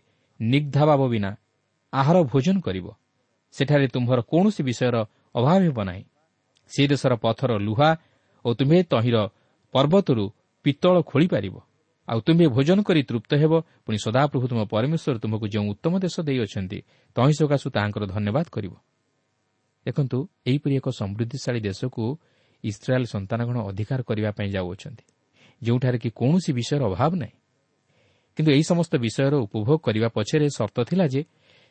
ନିଗ୍ଧାଭାବ 0.41 1.01
ବିନା 1.09 1.31
ଆହାର 1.93 2.17
ଭୋଜନ 2.23 2.57
କରିବ। 2.61 2.87
ସେଠାରେ 3.55 3.87
ତୁମ୍ଭର 3.95 4.19
କୌଣସି 4.33 4.61
ବିଷୟର 4.69 4.97
ଅଭାବ 5.35 5.61
ହେବ 5.67 5.79
ନାହିଁ। 5.89 6.05
ସେହି 6.71 6.87
ଦେଶର 6.93 7.13
ପଥର 7.25 7.51
ଲୁହା 7.59 7.91
ଓ 8.45 8.49
ତୁମ୍ଭେ 8.55 8.79
ତହିଁର 8.93 9.17
ପର୍ବତରୁ 9.75 10.25
ପିତ୍ତଳ 10.65 10.97
ଖୋଳିପାରିବ। 11.11 11.57
ଆଉ 12.09 12.19
ତୁମ୍ଭେ 12.27 12.47
ଭୋଜନ 12.55 12.79
କରି 12.83 13.03
ତୃପ୍ତ 13.09 13.31
ହେବ 13.43 13.53
ପୁଣି 13.85 13.99
ସଦାପ୍ରଭୁ 14.05 14.45
ତୁମ 14.51 14.61
ପରମେଶ୍ୱର 14.73 15.17
ତୁମକୁ 15.23 15.47
ଯେଉଁ 15.55 15.67
ଉତ୍ତମ 15.73 15.93
ଦେଶ 16.05 16.17
ଦେଇଅଛନ୍ତି 16.29 16.79
ତହିଁ 17.17 17.35
ସକାଶୁ 17.39 17.67
ତାହାଙ୍କର 17.75 18.05
ଧନ୍ୟବାଦ 18.15 18.47
କରିବ। 18.55 18.75
ଦେଖନ୍ତୁ 19.87 20.19
ଏହିପରି 20.47 20.75
ଏକ 20.81 20.87
ସମୃଦ୍ଧିଶାଳୀ 21.01 21.61
ଦେଶକୁ 21.69 22.03
ଇସ୍ରାଏଲ୍ 22.65 23.07
ସନ୍ତାନଗଣ 23.15 23.57
ଅଧିକାର 23.71 24.01
କରିବା 24.09 24.31
ପାଇଁ 24.39 24.49
ଯାଉଅଛନ୍ତି 24.57 25.05
ଯେଉଁଠାରେ 25.63 25.99
କି 26.03 26.11
କୌଣସି 26.21 26.51
ବିଷୟର 26.59 26.83
ଅଭାବ 26.91 27.13
ନାହିଁ। 27.23 27.37
କିନ୍ତୁ 28.37 28.51
ଏହି 28.53 28.65
ସମସ୍ତ 28.71 28.93
ବିଷୟର 29.05 29.35
ଉପଭୋଗ 29.47 29.79
କରିବା 29.87 30.09
ପଛରେ 30.17 30.47
ସର୍ତ୍ତ 30.59 30.79
ଥିଲା 30.89 31.07
ଯେ 31.07 31.21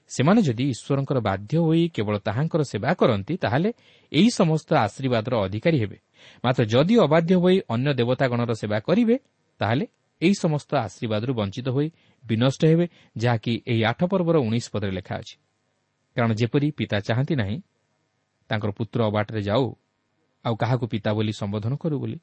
ସେମାନେ 0.10 0.42
ଯଦି 0.42 0.66
ଈଶ୍ୱରଙ୍କର 0.74 1.20
ବାଧ୍ୟ 1.20 1.58
ହୋଇ 1.58 1.84
କେବଳ 1.96 2.16
ତାହାଙ୍କର 2.18 2.62
ସେବା 2.64 2.92
କରନ୍ତି 2.94 3.34
ତାହେଲେ 3.38 3.70
ଏହି 4.12 4.30
ସମସ୍ତ 4.30 4.70
ଆଶୀର୍ବାଦର 4.86 5.34
ଅଧିକାରୀ 5.46 5.78
ହେବେ। 5.84 5.98
ମାତ୍ର 6.44 6.62
ଯଦି 6.66 6.96
ଅବାଧ୍ୟ 7.00 7.34
ହୋଇ 7.36 7.58
ଅନ୍ୟ 7.74 7.90
ଦେବତାଗଣର 8.00 8.52
ସେବା 8.54 8.78
କରିବେ 8.80 9.16
ତାହେଲେ 9.60 9.86
ଏହି 10.22 10.36
ସମସ୍ତ 10.44 10.72
ଆଶୀର୍ବାଦରୁ 10.86 11.32
ବଞ୍ଚିତ 11.34 11.68
ହୋଇ 11.70 11.88
ବିନଷ୍ଟ 12.24 12.62
ହେବେ 12.66 12.86
ଯାହାକି 13.18 13.54
ଏହି 13.68 13.82
ଆଠ 13.84 14.00
ପର୍ବର 14.12 14.36
ଉଣେଇଶ 14.38 14.66
ପଦରେ 14.74 14.92
ଲେଖା 14.92 15.16
ଅଛି। 15.16 15.36
କାରଣ 16.16 16.32
ଯେପରି 16.34 16.68
ପିତା 16.78 16.98
ଚାହାନ୍ତି 17.08 17.36
ନାହିଁ 17.36 17.58
ତାଙ୍କର 18.50 18.72
ପୁତ୍ର 18.72 19.00
ଅବାଟରେ 19.10 19.42
ଯାଉ 19.42 19.66
ଆଉ 20.46 20.56
କାହାକୁ 20.56 20.86
ପିତା 20.88 21.10
ବୋଲି 21.14 21.34
ସମ୍ବୋଧନ 21.42 21.74
କରୁ 21.76 21.96
ବୋଲି? 22.00 22.18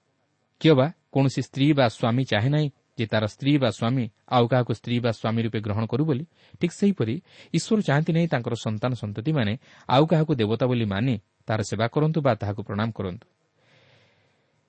କିଏ 0.60 0.74
ବା 0.74 0.86
କୌଣସି 1.12 1.40
ସ୍ତ୍ରୀ 1.48 1.66
ବା 1.78 1.86
ସ୍ୱାମୀ 1.88 2.24
ଚାହେଁ 2.30 2.50
ନାହିଁ 2.50 2.68
ଯେ 2.98 3.04
ତା'ର 3.12 3.24
ସ୍ତ୍ରୀ 3.34 3.52
ବା 3.62 3.68
ସ୍ୱାମୀ 3.78 4.04
ଆଉ 4.36 4.44
କାହାକୁ 4.50 4.72
ସ୍ତ୍ରୀ 4.80 4.96
ବା 5.04 5.10
ସ୍ୱାମୀ 5.20 5.40
ରୂପେ 5.46 5.58
ଗ୍ରହଣ 5.66 5.84
କରୁ 5.92 6.02
ବୋଲି 6.08 6.24
ଠିକ୍ 6.60 6.74
ସେହିପରି 6.80 7.14
ଈଶ୍ୱର 7.56 7.80
ଚାହାନ୍ତି 7.88 8.10
ନାହିଁ 8.16 8.28
ତାଙ୍କର 8.34 8.54
ସନ୍ତାନ 8.66 8.92
ସନ୍ତତିମାନେ 9.02 9.52
ଆଉ 9.88 10.04
କାହାକୁ 10.10 10.32
ଦେବତା 10.40 10.64
ବୋଲି 10.70 10.86
ମାନି 10.92 11.14
ତାହାର 11.46 11.60
ସେବା 11.70 11.86
କରନ୍ତୁ 11.94 12.18
ବା 12.26 12.32
ତାହାକୁ 12.40 12.60
ପ୍ରଣାମ 12.68 12.88
କରନ୍ତୁ। 12.98 13.26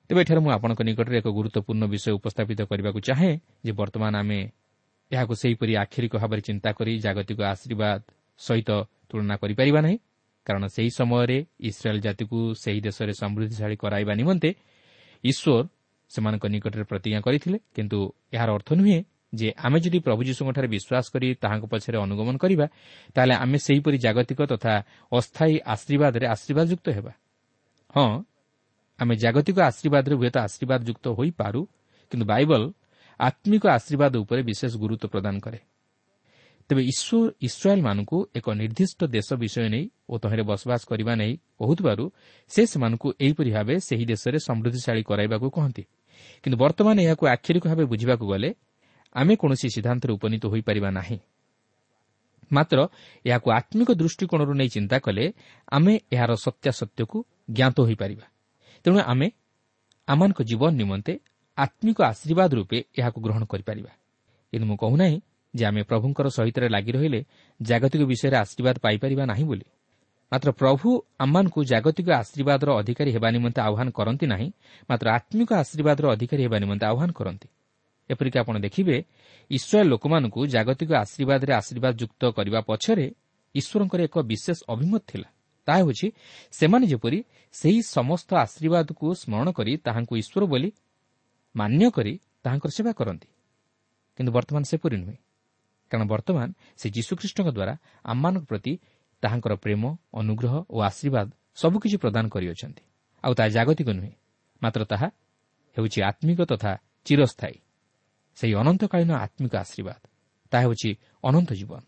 ତେବେ 0.10 0.20
ଏଠାରେ 0.22 0.42
ମୁଁ 0.42 0.52
ଆପଣଙ୍କ 0.58 0.82
ନିକଟରେ 0.90 1.18
ଏକ 1.22 1.28
ଗୁରୁତ୍ୱପୂର୍ଣ୍ଣ 1.38 1.84
ବିଷୟ 1.94 2.12
ଉପସ୍ଥାପିତ 2.20 2.60
କରିବାକୁ 2.72 3.00
ଚାହେଁ 3.08 3.34
ଯେ 3.66 3.72
ବର୍ତ୍ତମାନ 3.80 4.14
ଆମେ 4.22 4.40
ଏହାକୁ 5.12 5.34
ସେହିପରି 5.42 5.74
ଆକ୍ଷରିକ 5.84 6.14
ଭାବରେ 6.22 6.42
ଚିନ୍ତା 6.48 6.70
କରି 6.78 6.92
ଜାଗତିକ 7.06 7.40
ଆଶୀର୍ବାଦ 7.54 8.00
ସହିତ 8.40 8.70
ତୁଳନା 9.10 9.36
କରିପାରିବା 9.42 9.80
ନାହିଁ 9.86 9.98
କାରଣ 10.48 10.64
ସେହି 10.76 10.92
ସମୟରେ 11.00 11.38
ଇସ୍ରାଏଲ୍ 11.70 12.02
ଜାତିକୁ 12.06 12.40
ସେହି 12.64 12.80
ଦେଶରେ 12.88 13.14
ସମୃଦ୍ଧିଶାଳୀ 13.22 13.76
କରାଇବା 13.84 14.14
ନିମନ୍ତେ 14.22 14.50
ଈଶ୍ୱର 15.24 15.62
ସେମାନଙ୍କ 16.10 16.44
ନିକଟରେ 16.54 16.84
ପ୍ରତିଜ୍ଞା 16.92 17.20
କରିଥିଲେ 17.26 17.58
କିନ୍ତୁ 17.76 18.00
ଏହାର 18.36 18.50
ଅର୍ଥ 18.58 18.70
ନୁହେଁ 18.80 19.00
ଯେ 19.34 19.48
ଆମେ 19.66 19.78
ଯଦି 19.84 20.00
ପ୍ରଭୁ 20.06 20.22
ଯୀଶୁଙ୍କଠାରେ 20.30 20.68
ବିଶ୍ୱାସ 20.76 21.06
କରି 21.14 21.28
ତାହାଙ୍କ 21.44 21.66
ପଛରେ 21.74 21.98
ଅନୁଗମନ 22.06 22.36
କରିବା 22.44 22.66
ତାହେଲେ 23.16 23.36
ଆମେ 23.44 23.58
ସେହିପରି 23.66 23.98
ଜାଗତିକ 24.06 24.40
ତଥା 24.52 24.74
ଅସ୍ଥାୟୀ 25.12 25.56
ଆଶୀର୍ବାଦରେ 25.74 26.26
ଆଶୀର୍ବାଦଯୁକ୍ତ 26.36 26.88
ହେବା। 26.98 27.12
ହଁ 27.94 28.10
ଆମେ 29.00 29.14
ଜାଗତିକ 29.16 29.58
ଆଶୀର୍ବାଦରେ 29.70 30.16
ହୁଏତ 30.20 30.36
ଆଶୀର୍ବାଦ 30.48 30.82
ଯୁକ୍ତ 30.90 31.06
ହୋଇପାରୁ 31.18 31.62
କିନ୍ତୁ 32.12 32.26
ବାଇବଲ 32.26 32.62
ଆତ୍ମିକ 33.20 33.64
ଆଶୀର୍ବାଦ 33.78 34.14
ଉପରେ 34.24 34.42
ବିଶେଷ 34.50 34.72
ଗୁରୁତ୍ୱ 34.84 35.12
ପ୍ରଦାନ 35.14 35.36
କରେ। 35.46 35.60
ତେବେ 36.70 36.82
ଈଶ୍ୱର 36.94 37.28
ଇସ୍ରାଏଲ୍ମାନଙ୍କୁ 37.48 38.18
ଏକ 38.38 38.48
ନିର୍ଦ୍ଦିଷ୍ଟ 38.62 39.00
ଦେଶ 39.16 39.30
ବିଷୟ 39.42 39.68
ନେଇ 39.74 39.86
ଓ 40.10 40.14
ତହିଁରେ 40.24 40.44
ବସବାସ 40.50 40.82
କରିବା 40.90 41.14
ନେଇ 41.22 41.34
କହୁଥିବାରୁ 41.60 42.04
ସେ 42.52 42.62
ସେମାନଙ୍କୁ 42.72 43.08
ଏହିପରି 43.26 43.52
ଭାବେ 43.58 43.76
ସେହି 43.88 44.06
ଦେଶରେ 44.12 44.38
ସମୃଦ୍ଧିଶାଳୀ 44.48 45.04
କରାଇବାକୁ 45.10 45.48
କହନ୍ତି। 45.58 45.84
କିନ୍ତୁ 46.44 46.58
ବର୍ତ୍ତମାନ 46.58 46.98
ଏହାକୁ 47.00 47.24
ଆକ୍ଷରିକ 47.28 47.64
ଭାବେ 47.68 47.84
ବୁଝିବାକୁ 47.86 48.26
ଗଲେ 48.28 48.50
ଆମେ 49.16 49.34
କୌଣସି 49.36 49.68
ସିଦ୍ଧାନ୍ତରେ 49.70 50.12
ଉପନୀତ 50.14 50.44
ହୋଇପାରିବା 50.46 50.90
ନାହିଁ 50.92 51.18
ମାତ୍ର 52.52 52.80
ଏହାକୁ 53.26 53.48
ଆତ୍ମିକ 53.52 53.90
ଦୃଷ୍ଟିକୋଣରୁ 53.92 54.54
ନେଇ 54.54 54.70
ଚିନ୍ତା 54.70 54.98
କଲେ 55.00 55.26
ଆମେ 55.72 55.94
ଏହାର 56.14 56.32
ସତ୍ୟାସତ୍ୟକୁ 56.36 57.18
ଜ୍ଞାତ 57.54 57.78
ହୋଇପାରିବା 57.80 58.26
ତେଣୁ 58.86 58.98
ଆମେ 59.06 59.28
ଆମମାନଙ୍କ 60.08 60.40
ଜୀବନ 60.42 60.72
ନିମନ୍ତେ 60.72 61.14
ଆତ୍ମିକ 61.58 61.98
ଆଶୀର୍ବାଦ 62.02 62.50
ରୂପେ 62.54 62.78
ଏହାକୁ 63.00 63.18
ଗ୍ରହଣ 63.22 63.44
କରିପାରିବା 63.46 63.92
କିନ୍ତୁ 64.54 64.66
ମୁଁ 64.68 64.78
କହୁନାହିଁ 64.78 65.18
ଯେ 65.54 65.64
ଆମେ 65.66 65.82
ପ୍ରଭୁଙ୍କର 65.84 66.28
ସହିତ 66.30 66.58
ଲାଗି 66.66 66.92
ରହିଲେ 66.92 67.20
ଜାଗତିକ 67.60 68.02
ବିଷୟରେ 68.04 68.38
ଆଶୀର୍ବାଦ 68.38 68.76
ପାଇପାରିବା 68.80 69.24
ନାହିଁ 69.26 69.46
ବୋଲି 69.46 69.66
ମାତ୍ର 70.32 70.50
ପ୍ରଭୁ 70.52 70.88
ଆମମାନଙ୍କୁ 71.20 71.60
ଜାଗତିକ 71.66 72.08
ଆଶୀର୍ବାଦର 72.14 72.70
ଅଧିକାରୀ 72.82 73.12
ହେବା 73.16 73.30
ନିମନ୍ତେ 73.36 73.60
ଆହ୍ୱାନ 73.68 73.90
କରନ୍ତି 73.98 74.26
ନାହିଁ 74.34 74.50
ମାତ୍ର 74.90 75.08
ଆତ୍ମିକ 75.18 75.50
ଆଶୀର୍ବାଦର 75.62 76.06
ଅଧିକାରୀ 76.16 76.42
ହେବା 76.46 76.58
ନିମନ୍ତେ 76.64 76.86
ଆହ୍ୱାନ 76.92 77.10
କରନ୍ତି 77.20 77.48
ଏପରିକି 78.10 78.38
ଆପଣ 78.42 78.56
ଦେଖିବେ 78.66 78.96
ଇସ୍ରାଏଲ୍ 79.52 79.90
ଲୋକମାନଙ୍କୁ 79.90 80.40
ଜାଗତିକ 80.56 80.92
ଆଶୀର୍ବାଦରେ 81.04 81.52
ଆଶୀର୍ବାଦ 81.62 81.94
ଯୁକ୍ତ 82.02 82.22
କରିବା 82.38 82.60
ପଛରେ 82.70 83.06
ଈଶ୍ୱରଙ୍କର 83.56 84.00
ଏକ 84.08 84.16
ବିଶେଷ 84.32 84.58
ଅଭିମତ 84.74 85.02
ଥିଲା 85.10 85.30
ତାହା 85.68 85.80
ହେଉଛି 85.80 86.08
ସେମାନେ 86.54 86.86
ଯେପରି 86.92 87.20
ସେହି 87.54 87.82
ସମସ୍ତ 87.96 88.30
ଆଶୀର୍ବାଦକୁ 88.46 89.06
ସ୍ମରଣ 89.22 89.48
କରି 89.58 89.72
ତାହାଙ୍କୁ 89.86 90.14
ଈଶ୍ୱର 90.22 90.44
ବୋଲି 90.46 90.70
ମାନ୍ୟ 91.56 91.86
କରି 91.98 92.14
ତାହାଙ୍କର 92.44 92.72
ସେବା 92.78 92.92
କରନ୍ତି 93.00 93.30
କିନ୍ତୁ 94.20 94.32
ବର୍ତ୍ତମାନ 94.38 94.64
ସେପରି 94.72 94.96
ନୁହେଁ 95.02 95.18
କାରଣ 95.92 96.06
ବର୍ତ୍ତମାନ 96.14 96.48
ସେ 96.80 96.88
ଯୀଶୁଖ୍ରୀଷ୍ଟଙ୍କ 96.96 97.50
ଦ୍ୱାରା 97.50 97.74
ଆମମାନଙ୍କ 98.06 98.44
ପ୍ରତି 98.46 98.74
ତାହାଙ୍କର 99.22 99.54
ପ୍ରେମ 99.56 99.84
ଅନୁଗ୍ରହ 100.14 100.54
ଓ 100.70 100.78
ଆଶୀର୍ବାଦ 100.90 101.28
ସବୁକିଛି 101.56 101.98
ପ୍ରଦାନ 101.98 102.26
କରିଅଛନ୍ତି। 102.30 102.84
ଆଉ 103.24 103.34
ତାହା 103.34 103.50
ଜାଗତିକ 103.50 103.90
ନୁହେଁ 103.90 104.14
ମାତ୍ର 104.62 104.82
ତାହା 104.92 105.08
ହେଉଛି 105.78 106.00
ଆତ୍ମିକ 106.10 106.40
ତଥା 106.52 106.72
ଚିରସ୍ଥାୟୀ। 107.06 107.58
ସେହି 108.38 108.54
ଅନନ୍ତକାଳୀନ 108.62 109.12
ଆତ୍ମିକ 109.26 109.54
ଆଶୀର୍ବାଦ। 109.56 110.02
ତାହା 110.52 110.64
ହେଉଛି 110.66 110.90
ଅନନ୍ତ 111.24 111.50
ଜୀବନ। 111.54 111.82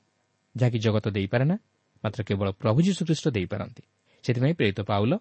ଯାହାକି 0.55 0.77
ଜଗତ 0.79 1.05
ଦେଇପାରେ 1.09 1.45
ନା 1.45 1.55
ମାତ୍ର 2.03 2.19
କେବଳ 2.23 2.47
ପ୍ରଭୁ 2.61 2.79
ଯୀଶୁଖ୍ରୀଷ୍ଟ 2.87 3.25
ଦେଇପାରନ୍ତି। 3.27 3.83
ସେଥିପାଇଁ 4.23 4.53
ପ୍ରେରିତ 4.53 4.79
ପାଉଲ 4.81 5.13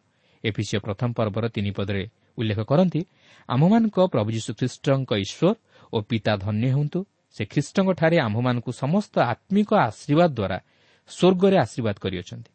ଏଫିସିଓ 0.45 0.81
ପ୍ରଥମ 0.81 1.09
ପର୍ବର 1.19 1.45
ତିନି 1.55 1.71
ପଦରେ 1.71 2.03
ଉଲ୍ଲେଖ 2.39 2.61
କରନ୍ତି 2.71 3.01
ଆମମାନଙ୍କ 3.49 3.99
ପ୍ରଭୁ 4.13 4.29
ଯୀଶୁଖ୍ରୀଷ୍ଟଙ୍କ 4.37 5.11
ଈଶ୍ୱର 5.25 5.49
ଓ 5.93 5.97
ପିତା 6.01 6.33
ଧନ୍ୟ 6.37 6.69
ହୁଅନ୍ତୁ। 6.77 7.01
ସେ 7.37 7.43
ଖ୍ରୀଷ୍ଟଙ୍କଠାରେ 7.53 8.17
ଆମ୍ଭମାନଙ୍କୁ 8.27 8.71
ସମସ୍ତ 8.83 9.15
ଆତ୍ମିକ 9.33 9.71
ଆଶୀର୍ବାଦ 9.89 10.31
ଦ୍ୱାରା 10.39 10.59
ସ୍ୱର୍ଗରେ 11.11 11.57
ଆଶୀର୍ବାଦ 11.59 11.97
କରିଅଛନ୍ତି। 12.05 12.51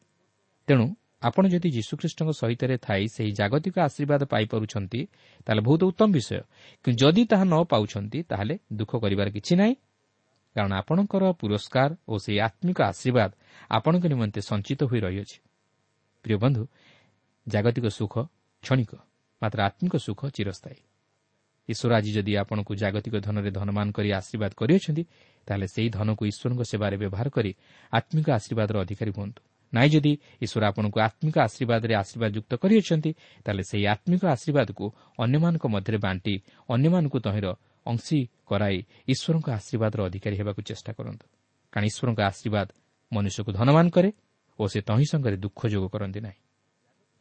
ତେଣୁ 0.68 0.86
ଆପଣ 1.22 1.44
ଯଦି 1.48 1.70
ଯୀଶୁଖ୍ରୀଷ୍ଟଙ୍କ 1.78 2.30
ସହିତ 2.32 2.62
ଥାଇ 2.82 3.04
ସେହି 3.08 3.32
ଜାଗତିକ 3.32 3.76
ଆଶୀର୍ବାଦ 3.80 4.22
ପାଇପାରୁଛନ୍ତି 4.26 5.00
ତାହେଲେ 5.46 5.62
ବହୁତ 5.62 5.82
ଉତ୍ତମ 5.84 6.10
ବିଷୟ। 6.12 6.42
କିନ୍ତୁ 6.84 7.00
ଯଦି 7.02 7.24
ତାହା 7.26 7.44
ନ 7.44 7.56
ପାଉଛନ୍ତି 7.64 8.20
ତାହେଲେ 8.24 8.56
ଦୁଃଖ 8.74 8.92
କରିବାର 8.96 9.28
କିଛି 9.30 9.54
ନାହିଁ। 9.56 9.76
କାରଣ 10.56 10.72
ଆପଣଙ୍କର 10.72 11.24
ପୁରସ୍କାର 11.42 11.90
ଓ 12.08 12.14
ସେହି 12.18 12.40
ଆତ୍ମିକ 12.40 12.78
ଆଶୀର୍ବାଦ 12.92 13.32
ଆପଣଙ୍କ 13.70 14.04
ନିମନ୍ତେ 14.08 14.40
ସଞ୍ଚିତ 14.42 14.82
ହୋଇ 14.84 15.00
ରହିଅଛି। 15.00 15.38
ପ୍ରିୟ 16.26 16.38
ବନ୍ଧୁ 16.38 16.64
ଜାଗତିକ 17.48 17.86
ସୁଖ 17.88 18.14
କ୍ଷଣିକ 18.64 18.92
ମାତ୍ର 19.42 19.60
ଆତ୍ମିକ 19.62 19.94
ସୁଖ 19.96 20.22
ଚିରସ୍ଥାୟୀ। 20.36 20.80
ଈଶ୍ୱର 21.70 21.92
ଆଜି 21.98 22.12
ଯଦି 22.18 22.32
ଆପଣଙ୍କୁ 22.42 22.74
ଜାଗତିକ 22.84 23.16
ଧନରେ 23.28 23.50
ଧନମାନ 23.60 23.88
କରି 23.98 24.10
ଆଶୀର୍ବାଦ 24.20 24.52
କରିଅଛନ୍ତି 24.62 25.04
ତାହେଲେ 25.48 25.68
ସେହି 25.74 25.90
ଧନକୁ 25.98 26.24
ଈଶ୍ୱରଙ୍କ 26.32 26.62
ସେବାରେ 26.72 26.96
ବ୍ୟବହାର 27.02 27.28
କରି 27.38 27.52
ଆତ୍ମିକ 27.94 28.28
ଆଶୀର୍ବାଦର 28.38 28.76
ଅଧିକାରୀ 28.86 29.12
ହୁଅନ୍ତୁ। 29.18 29.42
ନାହିଁ 29.74 29.90
ଯଦି 29.96 30.14
ଈଶ୍ୱର 30.46 30.64
ଆପଣଙ୍କୁ 30.72 30.98
ଆତ୍ମିକ 31.08 31.36
ଆଶୀର୍ବାଦରେ 31.48 31.94
ଆଶୀର୍ବାଦ 32.02 32.32
ଯୁକ୍ତ 32.38 32.52
କରିଅଛନ୍ତି 32.64 33.12
ତାହେଲେ 33.46 33.64
ସେହି 33.70 33.86
ଆତ୍ମିକ 33.94 34.24
ଆଶୀର୍ବାଦକୁ 34.36 34.86
ଅନ୍ୟମାନଙ୍କ 35.24 35.66
ମଧ୍ୟରେ 35.76 35.98
ବାଣ୍ଟି 36.06 36.34
ଅନ୍ୟମାନଙ୍କୁ 36.70 37.18
ତହିଁର 37.26 37.48
ଅଂଶୀ 37.86 38.20
କରାଇ 38.50 38.78
ଈଶ୍ୱରଙ୍କ 39.14 39.48
ଆଶୀର୍ବାଦର 39.60 40.00
ଅଧିକାରୀ 40.10 40.36
ହେବାକୁ 40.42 40.62
ଚେଷ୍ଟା 40.70 40.92
କରନ୍ତୁ। 40.98 41.26
କାରଣ 41.74 41.84
ଈଶ୍ୱରଙ୍କ 41.92 42.20
ଆଶୀର୍ବାଦ 42.32 42.68
ମନୁଷ୍ୟକୁ 43.12 43.52
ଧନମାନ 43.60 43.86
କରେ 43.96 44.10
ଓ 44.60 44.64
ସେ 44.72 44.80
ତହିଁ 44.88 45.06
ସଙ୍ଗରେ 45.12 45.38
ଦୁଃଖ 45.44 45.60
ଯୋଗ 45.74 45.86
କରନ୍ତି 45.94 46.20
ନାହିଁ। 46.26 46.40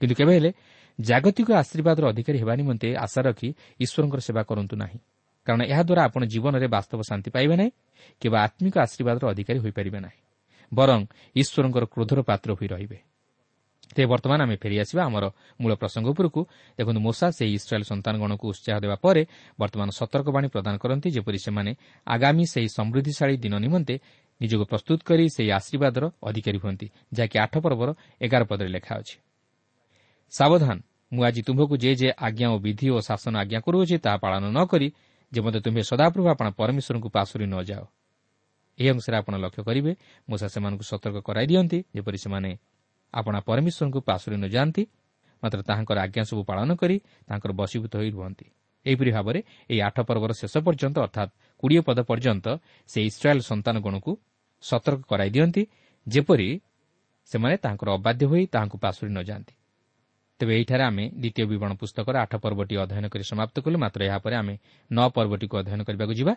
କିନ୍ତୁ 0.00 0.14
କେବେ 0.14 0.32
ହେଲେ 0.36 0.50
ଜାଗତିକ 0.98 1.48
ଆଶୀର୍ବାଦର 1.52 2.04
ଅଧିକାରୀ 2.08 2.38
ହେବା 2.38 2.54
ନିମନ୍ତେ 2.54 2.88
ଆଶା 2.96 3.20
ରଖି 3.22 3.48
ଈଶ୍ୱରଙ୍କର 3.80 4.20
ସେବା 4.20 4.42
କରନ୍ତୁ 4.42 4.74
ନାହିଁ। 4.76 4.98
କାରଣ 5.46 5.60
ଏହାଦ୍ୱାରା 5.62 6.02
ଆପଣ 6.04 6.22
ଜୀବନରେ 6.24 6.66
ବାସ୍ତବ 6.66 7.00
ଶାନ୍ତି 7.10 7.30
ପାଇବେ 7.30 7.54
ନାହିଁ 7.56 7.70
କିମ୍ବା 8.20 8.38
ଆତ୍ମିକ 8.46 8.74
ଆଶୀର୍ବାଦର 8.78 9.24
ଅଧିକାରୀ 9.28 9.58
ହୋଇପାରିବେ 9.58 9.98
ନାହିଁ। 10.00 10.20
ବରଂ 10.72 11.00
ଈଶ୍ୱରଙ୍କର 11.36 11.84
କ୍ରୋଧର 11.84 12.20
ପାତ୍ର 12.22 12.50
ହୋଇ 12.54 12.68
ରହିବେ। 12.68 12.98
ତେବେ 13.94 14.06
ବର୍ତ୍ତମାନ 14.06 14.40
ଆମେ 14.42 14.56
ଫେରିଆସିବା 14.56 15.02
ଆମର 15.04 15.24
ମୂଳ 15.60 15.72
ପ୍ରସଙ୍ଗ 15.74 16.08
ଉପରକୁ। 16.10 16.40
ଦେଖନ୍ତୁ 16.78 17.00
ମୋସା 17.00 17.26
ସେହି 17.38 17.52
ଇସ୍ରାଏଲ୍ 17.54 17.84
ସନ୍ତାନଗଣକୁ 17.84 18.44
ଉତ୍ସାହ 18.48 18.76
ଦେବା 18.80 18.96
ପରେ 18.96 19.22
ବର୍ତ୍ତମାନ 19.60 19.88
ସତର୍କବାଣୀ 19.90 20.48
ପ୍ରଦାନ 20.48 20.74
କରନ୍ତି 20.82 21.08
ଯେପରି 21.16 21.38
ସେମାନେ 21.38 21.72
ଆଗାମୀ 22.06 22.44
ସେହି 22.44 22.68
ସମୃଦ୍ଧିଶାଳୀ 22.68 23.34
ଦିନ 23.44 23.54
ନିମନ୍ତେ 23.64 23.94
ନିଜକୁ 24.40 24.64
ପ୍ରସ୍ତୁତ 24.64 24.98
କରି 25.04 25.24
ସେହି 25.36 25.50
ଆଶୀର୍ବାଦର 25.58 26.04
ଅଧିକାରୀ 26.28 26.58
ହୁଅନ୍ତି 26.58 26.86
ଯାହାକି 27.12 27.36
ଆଠ 27.38 27.54
ପର୍ବର 27.64 27.88
ଏଗାର 28.20 28.42
ପଦରେ 28.50 28.68
ଲେଖା 28.68 28.94
ଅଛି। 28.98 29.23
ସାବଧାନ। 30.32 30.76
ମୁଁ 31.12 31.22
ଆଜି 31.24 31.40
ତୁମ୍ଭକୁ 31.46 31.74
ଯେ 31.76 31.92
ଯେ 32.00 32.08
ଆଜ୍ଞା 32.18 32.48
ଓ 32.54 32.56
ବିଧି 32.58 32.86
ଓ 32.90 32.98
ଶାସନ 33.00 33.34
ଆଜ୍ଞା 33.42 33.58
କରୁଅଛି 33.60 33.96
ତାହା 34.04 34.16
ପାଳନ 34.18 34.44
ନ 34.50 34.58
କରି 34.66 34.88
ଯେ 35.32 35.40
ମୋତେ 35.44 35.58
ତୁମ୍ଭେ 35.64 35.82
ସଦାପ୍ରଭୁ 35.90 36.26
ଆପଣ 36.28 36.46
ପରମେଶ୍ୱରଙ୍କୁ 36.58 37.08
ପାଶୁରି 37.16 37.46
ନ 37.46 37.56
ଯାଅ। 37.62 37.84
ଏହି 38.78 38.88
ଅଂଶରେ 38.90 39.16
ଆପଣ 39.16 39.34
ଲକ୍ଷ୍ୟ 39.38 39.62
କରିବେ 39.68 39.92
ମୂଷା 40.28 40.46
ସେମାନଙ୍କୁ 40.54 40.84
ସତର୍କ 40.90 41.18
କରାଇ 41.28 41.46
ଦିଅନ୍ତି 41.50 41.78
ଯେପରି 41.94 42.18
ସେମାନେ 42.18 42.50
ଆପଣା 43.14 43.38
ପରମେଶ୍ୱରଙ୍କୁ 43.48 44.00
ପାଶୁରି 44.08 44.36
ନ 44.36 44.44
ଯାଆନ୍ତି 44.54 44.82
ମାତ୍ର 45.42 45.60
ତାହାଙ୍କର 45.68 45.98
ଆଜ୍ଞା 46.04 46.22
ସବୁ 46.30 46.42
ପାଳନ 46.50 46.68
କରି 46.80 46.96
ତାଙ୍କର 47.28 47.50
ବଶୀଭୂତ 47.60 47.92
ହୋଇ 48.00 48.10
ରୁହନ୍ତି। 48.10 48.46
ଏହିପରି 48.86 49.10
ଭାବରେ 49.16 49.40
ଏହି 49.70 49.80
ଆଠ 49.80 49.96
ପର୍ବର 50.08 50.30
ଶେଷ 50.32 50.54
ପର୍ଯ୍ୟନ୍ତ 50.66 50.96
ଅର୍ଥାତ୍ 51.06 51.30
କୋଡ଼ିଏ 51.62 51.80
ପଦ 51.88 51.98
ପର୍ଯ୍ୟନ୍ତ 52.10 52.46
ସେ 52.90 52.98
ଇସ୍ରାଏଲ୍ 53.10 53.42
ସନ୍ତାନଗଣକୁ 53.50 54.12
ସତର୍କ 54.62 55.02
କରାଇ 55.10 55.30
ଦିଅନ୍ତି 55.30 55.62
ଯେପରି 56.06 56.48
ସେମାନେ 57.30 57.56
ତାଙ୍କର 57.64 57.88
ଅବାଧ୍ୟ 57.98 58.24
ହୋଇ 58.30 58.44
ତାହାଙ୍କୁ 58.52 58.76
ପାଶୁରି 58.84 59.10
ନ 59.12 59.20
ଯାଆନ୍ତି। 59.22 59.54
ତେବେ 60.44 60.54
ଏହିଠାରେ 60.56 60.84
ଆମେ 60.84 61.04
ଦ୍ୱିତୀୟ 61.22 61.44
ବିବରଣ 61.50 61.72
ପୁସ୍ତକର 61.80 62.14
ଆଠ 62.24 62.32
ପର୍ବଟି 62.44 62.74
ଅଧ୍ୟୟନ 62.76 63.06
କରି 63.12 63.24
ସମାପ୍ତ 63.32 63.56
କଲୁ। 63.64 63.76
ମାତ୍ର 63.84 64.00
ଏହାପରେ 64.08 64.34
ଆମେ 64.42 64.54
ନଅ 64.90 65.06
ପର୍ବଟିକୁ 65.16 65.54
ଅଧ୍ୟୟନ 65.60 65.80
କରିବାକୁ 65.88 66.14
ଯିବା। 66.20 66.34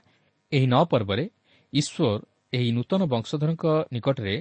ଏହି 0.52 0.66
ନଅ 0.74 0.84
ପର୍ବରେ 0.92 1.24
ଈଶ୍ୱର 1.74 2.20
ଏହି 2.58 2.70
ନୂତନ 2.78 3.02
ବଂଶଧରଙ୍କ 3.14 3.66
ନିକଟରେ 3.96 4.36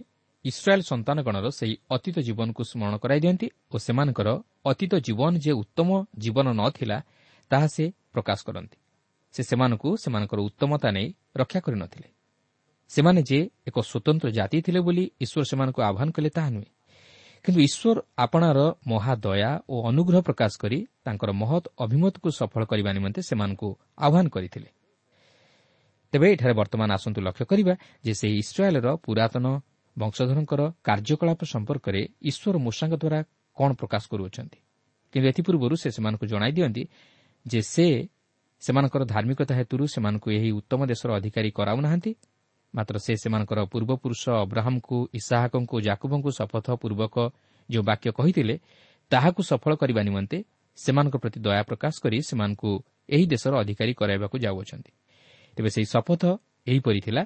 ଇସ୍ରାଏଲ୍ 0.44 0.84
ସନ୍ତାନଗଣର 0.90 1.46
ସେହି 1.58 1.74
ଅତୀତ 1.90 2.16
ଜୀବନକୁ 2.26 2.62
ସ୍ମରଣ 2.70 2.94
କରାଇ 3.02 3.20
ଦିଅନ୍ତି 3.24 3.46
ଓ 3.72 3.76
ସେମାନଙ୍କର 3.86 4.28
ଅତୀତ 4.70 4.92
ଜୀବନ 5.06 5.32
ଯେ 5.44 5.52
ଉତ୍ତମ 5.62 5.88
ଜୀବନ 6.22 6.46
ନ 6.58 6.62
ଥିଲା 6.78 6.98
ତାହା 7.50 7.66
ସେ 7.66 7.84
ପ୍ରକାଶ 8.14 8.38
କରନ୍ତି। 8.46 8.76
ସେ 9.34 9.42
ସେମାନଙ୍କୁ 9.50 9.88
ସେମାନଙ୍କର 10.02 10.38
ଉତ୍ତମତା 10.48 10.88
ନେଇ 10.96 11.08
ରକ୍ଷା 11.40 11.60
କରିନଥିଲେ 11.66 12.08
ସେମାନେ 12.90 13.20
ଯେ 13.28 13.38
ଏକ 13.68 13.76
ସ୍ୱତନ୍ତ୍ର 13.90 14.28
ଜାତି 14.38 14.58
ଥିଲେ 14.66 14.80
ବୋଲି 14.86 15.04
ଈଶ୍ୱର 15.24 15.42
ସେମାନଙ୍କୁ 15.50 15.80
ଆହ୍ୱାନ 15.88 16.08
କଲେ 16.16 16.30
ତାହା 16.36 16.50
ନୁହେଁ। 16.54 16.75
କିନ୍ତୁ 17.46 17.60
ଈଶ୍ୱର 17.62 17.98
ଆପଣାର 18.18 18.58
ମହାଦୟା 18.90 19.50
ଓ 19.72 19.74
ଅନୁଗ୍ରହ 19.90 20.20
ପ୍ରକାଶ 20.28 20.52
କରି 20.62 20.78
ତାଙ୍କର 21.06 21.30
ମହତ୍ 21.32 21.66
ଅଭିମତକୁ 21.84 22.28
ସଫଳ 22.38 22.62
କରିବା 22.70 22.90
ନିମନ୍ତେ 22.96 23.20
ସେମାନଙ୍କୁ 23.28 23.68
ଆହ୍ୱାନ 24.06 24.26
କରିଥିଲେ। 24.34 24.68
ତେବେ 26.12 26.26
ଏଠାରେ 26.34 26.54
ବର୍ତ୍ତମାନ 26.60 26.88
ଆସନ୍ତୁ 26.98 27.20
ଲକ୍ଷ୍ୟ 27.26 27.44
କରିବା 27.50 27.74
ଯେ 28.04 28.12
ସେହି 28.20 28.36
ଇସ୍ରାଏଲ୍ର 28.42 28.88
ପୁରାତନ 29.04 29.46
ବଂଶଧରଙ୍କର 29.96 30.60
କାର୍ଯ୍ୟକଳାପ 30.86 31.40
ସମ୍ପର୍କରେ 31.54 32.00
ଈଶ୍ୱର 32.30 32.54
ମୂଷାଙ୍କ 32.66 32.94
ଦ୍ୱାରା 33.02 33.18
କ'ଣ 33.56 33.70
ପ୍ରକାଶ 33.80 34.02
କରୁଅଛନ୍ତି। 34.12 34.58
କିନ୍ତୁ 35.14 35.26
ଏଥିପୂର୍ବରୁ 35.32 35.74
ସେ 35.82 35.88
ସେମାନଙ୍କୁ 35.96 36.24
ଜଣାଇ 36.32 36.52
ଦିଅନ୍ତି 36.56 36.82
ଯେ 37.46 37.60
ସେମାନଙ୍କର 38.62 39.02
ଧାର୍ମିକତା 39.14 39.52
ହେତୁରୁ 39.54 39.84
ସେମାନଙ୍କୁ 39.94 40.28
ଏହି 40.36 40.50
ଉତ୍ତମ 40.60 40.80
ଦେଶର 40.90 41.08
ଅଧିକାରୀ 41.18 41.50
କରାଉନାହାନ୍ତି 41.58 42.10
ମାତ୍ର 42.74 42.96
ସେ 42.98 43.12
ସେମାନଙ୍କର 43.22 43.58
ପୂର୍ବପୁରୁଷ 43.72 44.22
ଅବ୍ରାହମ୍ଙ୍କୁ 44.44 44.98
ଇସାହାକଙ୍କୁ 45.18 45.76
ଜାକୁବଙ୍କୁ 45.80 46.30
ଶପଥ 46.38 46.66
ପୂର୍ବକ 46.82 47.16
ଯେଉଁ 47.68 47.84
ବାକ୍ୟ 47.84 48.08
କହିଥିଲେ 48.18 48.54
ତାହାକୁ 49.10 49.40
ସଫଳ 49.50 49.72
କରିବା 49.80 50.00
ନିମନ୍ତେ 50.08 50.38
ସେମାନଙ୍କ 50.78 51.16
ପ୍ରତି 51.22 51.38
ଦୟା 51.40 51.62
ପ୍ରକାଶ 51.70 51.94
କରି 52.04 52.18
ସେମାନଙ୍କୁ 52.28 52.70
ଏହି 53.08 53.26
ଦେଶର 53.26 53.52
ଅଧିକାରୀ 53.62 53.92
କରାଇବାକୁ 54.00 54.36
ଯାଉଅଛନ୍ତି। 54.44 54.92
ତେବେ 55.56 55.70
ସେହି 55.74 55.86
ଶପଥ 55.94 56.22
ଏହିପରି 56.66 57.00
ଥିଲା 57.00 57.22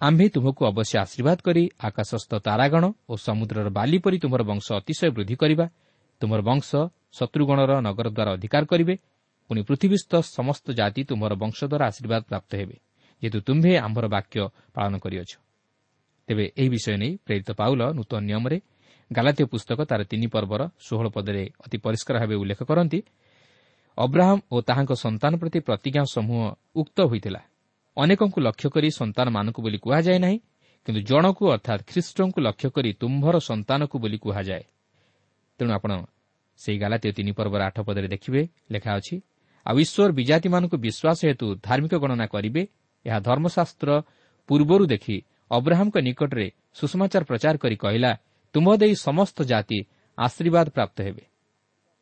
ଆମ୍ଭେ 0.00 0.26
ତୁମକୁ 0.28 0.62
ଅବଶ୍ୟ 0.70 0.94
ଆଶୀର୍ବାଦ 1.04 1.38
କରି 1.40 1.62
ଆକାଶସ୍ଥ 1.88 2.32
ତାରାଗଣ 2.46 2.84
ଓ 3.08 3.14
ସମୁଦ୍ରର 3.16 3.68
ବାଲି 3.72 3.98
ପରି 4.04 4.16
ତୁମର 4.18 4.42
ବଂଶ 4.42 4.66
ଅତିଶୟ 4.80 5.08
ବୃଦ୍ଧି 5.16 5.36
କରିବା। 5.42 5.66
ତୁମର 6.20 6.40
ବଂଶ 6.40 6.68
ଶତ୍ରୁଗଣର 7.18 7.72
ନଗର 7.80 8.08
ଦ୍ୱାରା 8.16 8.30
ଅଧିକାର 8.36 8.62
କରିବେ। 8.64 8.94
ପୁଣି 9.50 9.60
ପୃଥିବୀସ୍ଥ 9.68 10.12
ସମସ୍ତ 10.36 10.66
ଜାତି 10.72 11.02
ତୁମର 11.08 11.32
ବଂଶ 11.42 11.58
ଦ୍ୱାରା 11.64 11.84
ଆଶୀର୍ବାଦ 11.86 12.22
ପ୍ରାପ୍ତ 12.30 12.50
ହେବେ। 12.56 12.76
ଯେହେତୁ 13.22 13.38
ତୁମ୍ଭେ 13.46 13.72
ଆମ୍ଭର 13.86 14.06
ବାକ୍ୟ 14.08 14.38
ପାଳନ 14.74 14.94
କରିଅଛ। 15.04 15.32
ତେବେ 16.28 16.44
ଏହି 16.58 16.68
ବିଷୟ 16.68 16.94
ନେଇ 17.02 17.12
ପ୍ରେରିତ 17.26 17.50
ପାଉଲ 17.60 17.80
ନୂତନ 17.96 18.20
ନିୟମରେ 18.28 18.58
ଗାଲାତୀୟ 19.10 19.46
ପୁସ୍ତକ 19.52 19.78
ତା'ର 19.90 20.02
ତିନି 20.10 20.26
ପର୍ବର 20.34 20.60
ଷୋହଳ 20.86 21.06
ପଦରେ 21.16 21.42
ଅତି 21.64 21.76
ପରିଷ୍କାର 21.84 22.16
ଭାବେ 22.22 22.34
ଉଲ୍ଲେଖ 22.42 22.60
କରନ୍ତି 22.70 23.00
ଅବ୍ରାହମ୍ 23.98 24.40
ଓ 24.52 24.56
ତାହାଙ୍କ 24.68 24.92
ସନ୍ତାନ 25.04 25.32
ପ୍ରତି 25.40 25.58
ପ୍ରତିଜ୍ଞା 25.68 26.02
ସମୂହ 26.14 26.40
ଉକ୍ତ 26.76 26.98
ହୋଇଥିଲା। 27.10 27.40
ଅନେକଙ୍କୁ 27.96 28.38
ଲକ୍ଷ୍ୟ 28.46 28.68
କରି 28.74 28.88
ସନ୍ତାନମାନଙ୍କୁ 29.00 29.60
ବୋଲି 29.64 29.78
କୁହାଯାଏ 29.84 30.18
ନାହିଁ 30.18 30.38
କିନ୍ତୁ 30.88 31.00
ଜଣକୁ 31.10 31.42
ଅର୍ଥାତ୍ 31.54 31.82
ଖ୍ରୀଷ୍ଟଙ୍କୁ 31.90 32.38
ଲକ୍ଷ୍ୟ 32.46 32.68
କରି 32.76 32.90
ତୁମ୍ଭର 33.00 33.36
ସନ୍ତାନକୁ 33.48 33.96
ବୋଲି 34.02 34.18
କୁହାଯାଏ। 34.24 34.64
ତେଣୁ 35.58 35.70
ଆପଣ 35.72 35.90
ସେହି 36.60 36.78
ଗାଲାତୀୟ 36.78 37.12
ତିନି 37.16 37.32
ପର୍ବର 37.38 37.60
ଆଠ 37.68 37.76
ପଦରେ 37.86 38.08
ଦେଖିବେ 38.14 38.40
ଲେଖା 38.72 38.90
ଅଛି 38.98 39.16
ଆଉ 39.66 39.76
ଈଶ୍ୱର 39.84 40.10
ବିଜାତିମାନଙ୍କୁ 40.18 40.76
ବିଶ୍ୱାସ 40.86 41.18
ହେତୁ 41.28 41.46
ଧାର୍ମିକ 41.66 41.94
ଗଣନା 42.02 42.26
କରିବେ 42.34 42.62
ଏହା 43.08 43.18
ଧର୍ମଶାସ୍ତ୍ର 43.28 43.90
ପୂର୍ବରୁ 44.48 44.84
ଦେଖି 44.92 45.16
ଅବ୍ରାହମ୍ଙ୍କ 45.50 45.96
ନିକଟରେ 46.08 46.46
ସୁଷମାଚାର 46.78 47.22
ପ୍ରଚାର 47.30 47.54
କରି 47.62 47.76
କହିଲା 47.84 48.10
ତୁମ୍ଭ 48.54 48.68
ଦେଇ 48.82 48.94
ସମସ୍ତ 49.06 49.38
ଜାତି 49.50 49.78
ଆଶୀର୍ବାଦ 50.18 50.66
ପ୍ରାପ୍ତ 50.76 50.98
ହେବେ। 51.06 51.24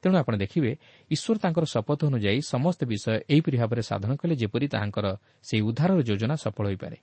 ତେଣୁ 0.03 0.17
ଆପଣ 0.21 0.35
ଦେଖିବେ 0.43 0.73
ଈଶ୍ୱର 1.11 1.37
ତାଙ୍କର 1.45 1.65
ଶପଥ 1.75 2.01
ଅନୁଯାୟୀ 2.11 2.41
ସମସ୍ତ 2.55 2.81
ବିଷୟ 2.91 3.07
ଏହିପରି 3.33 3.57
ଭାବରେ 3.63 3.83
ସାଧନ 3.91 4.11
କଲେ 4.21 4.35
ଯେପରି 4.43 4.67
ତାହାଙ୍କର 4.75 5.07
ସେହି 5.49 5.63
ଉଦ୍ଧାରର 5.69 6.01
ଯୋଜନା 6.09 6.37
ସଫଳ 6.45 6.65
ହୋଇପାରେ। 6.71 6.97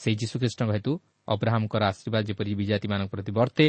ସେହି 0.00 0.16
ଯୀଶୁଖ୍ରୀଷ୍ଟଙ୍କ 0.20 0.70
ହେତୁ 0.76 0.92
ଅବ୍ରାହମ୍ଙ୍କର 1.28 1.82
ଆଶୀର୍ବାଦ 1.92 2.22
ଯେପରି 2.28 2.52
ବିଜାତିମାନଙ୍କ 2.60 3.10
ପ୍ରତି 3.14 3.32
ବର୍ତ୍ତେ 3.38 3.66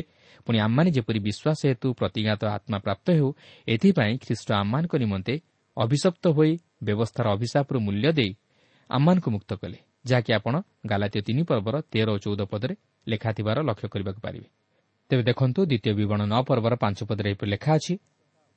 ପୁଣି 0.48 0.58
ଆମମାନେ 0.66 0.90
ଯେପରି 0.98 1.20
ବିଶ୍ୱାସ 1.28 1.60
ହେତୁ 1.70 1.88
ପ୍ରତିଜ୍ଞାତ 2.00 2.42
ଆତ୍ମା 2.58 2.78
ପ୍ରାପ୍ତ 2.86 3.08
ହେଉ 3.18 3.30
ଏଥିପାଇଁ 3.68 4.14
ଖ୍ରୀଷ୍ଟ 4.24 4.48
ଆମମାନଙ୍କ 4.62 4.94
ନିମନ୍ତେ 5.04 5.34
ଅଭିଶପ୍ତ 5.78 6.24
ହୋଇ 6.38 6.52
ବ୍ୟବସ୍ଥାର 6.88 7.26
ଅଭିଶାପରୁ 7.36 7.78
ମୂଲ୍ୟ 7.86 8.10
ଦେଇ 8.20 8.32
ଆମମାନଙ୍କୁ 8.90 9.30
ମୁକ୍ତ 9.36 9.52
କଲେ 9.62 9.78
ଯାହାକି 10.06 10.32
ଆପଣ 10.34 10.56
ଗାଲାତୀୟ 10.86 11.22
ତିନି 11.28 11.44
ପର୍ବର 11.50 11.76
ତେର 11.92 12.08
ଓ 12.16 12.18
ଚଉଦ 12.18 12.42
ପଦରେ 12.52 12.76
ଲେଖାଥିବାର 13.08 13.58
ଲକ୍ଷ୍ୟ 13.70 13.88
କରିବାକୁ 13.94 14.20
ପାରିବେ। 14.26 14.48
ତେବେ 15.10 15.24
ଦେଖନ୍ତୁ 15.30 15.60
ଦ୍ୱିତୀୟ 15.70 15.94
ବିବରଣ 16.00 16.22
ନଅ 16.34 16.42
ପର୍ବର 16.50 16.74
ପାଞ୍ଚ 16.84 17.00
ପଦରେ 17.10 17.28
ଏହିପରି 17.30 17.50
ଲେଖା 17.56 17.72
ଅଛି 17.78 17.94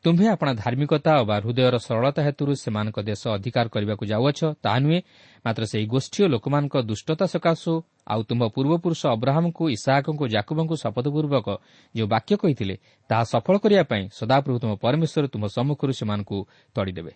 ତୁମ୍ଭେ 0.05 0.27
ଆପଣା 0.29 0.53
ଧାର୍ମିକତା 0.63 1.13
ବା 1.29 1.37
ହୃଦୟର 1.43 1.77
ସରଳତା 1.87 2.21
ହେତୁରୁ 2.27 2.53
ସେମାନଙ୍କ 2.63 2.99
ଦେଶ 3.11 3.23
ଅଧିକାର 3.37 3.67
କରିବାକୁ 3.75 4.05
ଯାଉଅଛ 4.13 4.41
ତାହା 4.65 4.79
ନୁହେଁ 4.85 5.01
ମାତ୍ର 5.45 5.63
ସେହି 5.73 5.87
ଗୋଷ୍ଠୀ 5.95 6.19
ଓ 6.25 6.27
ଲୋକମାନଙ୍କ 6.35 6.75
ଦୁଷ୍ଟତା 6.91 7.27
ସକାଶୁ 7.35 7.73
ଆଉ 8.13 8.21
ତୁମ୍ଭ 8.29 8.43
ପୂର୍ବପୁରୁଷ 8.55 9.03
ଅବ୍ରାହମ୍ଙ୍କୁ 9.17 9.65
ଇସାହାକଙ୍କୁ 9.77 10.25
ଜାକୁବଙ୍କୁ 10.35 10.75
ଶପଥପୂର୍ବକ 10.83 11.47
ଯେଉଁ 11.95 12.09
ବାକ୍ୟ 12.15 12.33
କହିଥିଲେ 12.43 12.75
ତାହା 13.11 13.25
ସଫଳ 13.33 13.55
କରିବା 13.63 13.85
ପାଇଁ 13.91 14.03
ସଦାପ୍ରଭୁ 14.19 14.57
ତୁମ 14.63 14.73
ପରମେଶ୍ୱର 14.85 15.25
ତୁମ 15.27 15.43
ସମ୍ମୁଖରୁ 15.57 15.93
ସେମାନଙ୍କୁ 16.01 16.39
ତଡ଼ିଦେବେ। 16.77 17.13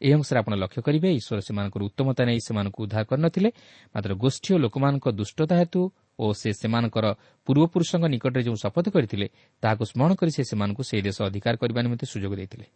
ଏହି 0.00 0.12
ଅଂଶରେ 0.14 0.38
ଆପଣ 0.38 0.54
ଲକ୍ଷ୍ୟ 0.54 0.80
କରିବେ 0.86 1.08
ଈଶ୍ୱର 1.18 1.40
ସେମାନଙ୍କର 1.42 1.82
ଉତ୍ତମତା 1.88 2.22
ନେଇ 2.28 2.40
ସେମାନଙ୍କୁ 2.46 2.80
ଉଦ୍ଧାର 2.84 3.04
କରିନଥିଲେ 3.10 3.50
ମାତ୍ର 3.94 4.10
ଗୋଷ୍ଠୀ 4.14 4.50
ଓ 4.54 4.58
ଲୋକମାନଙ୍କ 4.64 5.06
ଦୁଷ୍ଟତା 5.10 5.54
ହେତୁ 5.60 5.80
ଓ 6.18 6.24
ସେ 6.40 6.50
ସେମାନଙ୍କର 6.60 7.06
ପୂର୍ବପୁରୁଷଙ୍କ 7.46 8.04
ନିକଟରେ 8.14 8.42
ଯେଉଁ 8.46 8.58
ଶପଥ 8.62 8.86
କରିଥିଲେ 8.94 9.26
ତାହାକୁ 9.62 9.82
ସ୍ମରଣ 9.90 10.12
କରି 10.20 10.30
ସେ 10.36 10.42
ସେମାନଙ୍କୁ 10.50 10.82
ସେହି 10.88 11.02
ଦେଶ 11.02 11.18
ଅଧିକାର 11.28 11.54
କରିବା 11.62 11.80
ନିମନ୍ତେ 11.82 12.06
ସୁଯୋଗ 12.12 12.32
ଦେଇଥିଲେ। 12.40 12.66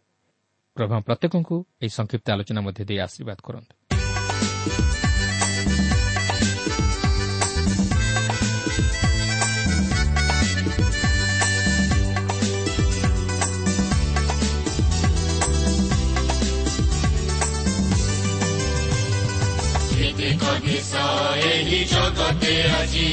ପ୍ରଭା 0.77 0.97
ପ୍ରତ୍ୟେକଙ୍କୁ 1.07 1.55
ଏହି 1.83 1.91
ସଂକ୍ଷିପ୍ତ 1.97 2.27
ଆଲୋଚନା 2.33 2.61
ମଧ୍ୟ 2.67 2.81
ଦେଇ 2.89 2.99
ଆଶୀର୍ବାଦ 3.07 3.39
କରନ୍ତୁ। 3.43 3.73
ଏହି 20.92 21.78
ଜଗତେ 21.90 22.54
ଆଜି 22.70 23.04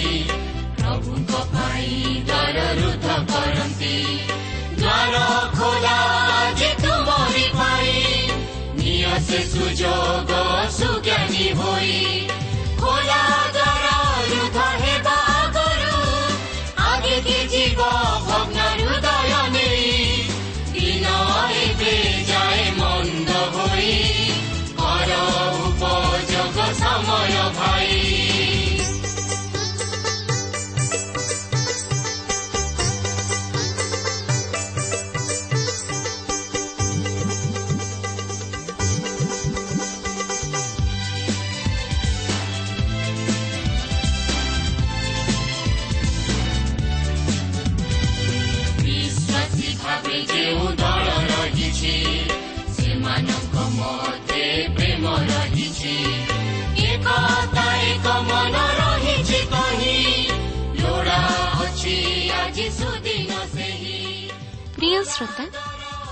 ପ୍ରଭୁଙ୍କ 0.80 1.43
ପାଇଁ 1.51 1.91
ଦ୍ୱାର 2.28 2.58
ରୁଦ୍ଧ 2.80 3.08
କରନ୍ତି 3.30 3.93
ଦ୍ୱାର 4.82 5.15
ଖୋଲା 5.56 5.93
ଆଜି 6.39 6.71
ତୁମରି 6.84 7.45
ପାଇଁ 7.56 7.95
ନିଅ 8.82 9.13
ସେ 9.28 9.39
ସୁଯୋଗ 9.54 10.41
ସୁଜ୍ଞାନୀ 10.80 11.47
ହୋଇ 11.62 11.95
ଖୋଲା 12.82 13.23
ଦ୍ୱାର 13.56 13.86
ରୁଦ୍ଧ 14.32 14.67
ହେବା 14.84 15.17
ଆଗରୁ 15.38 16.04
ଆଗେକି 16.89 17.39
ଯିବ 17.56 17.89
ଭଗ୍ନ 18.28 18.59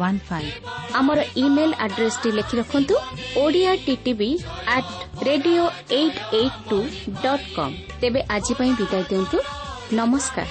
one 0.00 0.20
five 0.28 0.52
ଆମର 0.94 1.18
ଇମେଲ୍ 1.36 1.74
ଆଡ୍ରେସ୍ଟି 1.86 2.30
ଲେଖି 2.38 2.54
ରଖନ୍ତୁ 2.60 2.94
Odia 3.36 3.72
TTV 3.86 4.30
at 4.76 4.92
radio 5.24 5.64
eight 5.98 6.20
eight 6.34 6.58
two 6.70 6.78
dot 7.22 7.46
com 7.56 7.74
ତେବେ 8.00 8.20
ଆଜି 8.36 8.54
ପାଇଁ 8.58 8.72
ବିଦାୟ 8.80 9.04
ଦିଅନ୍ତୁ 9.10 9.38
ନମସ୍କାର 9.92 10.48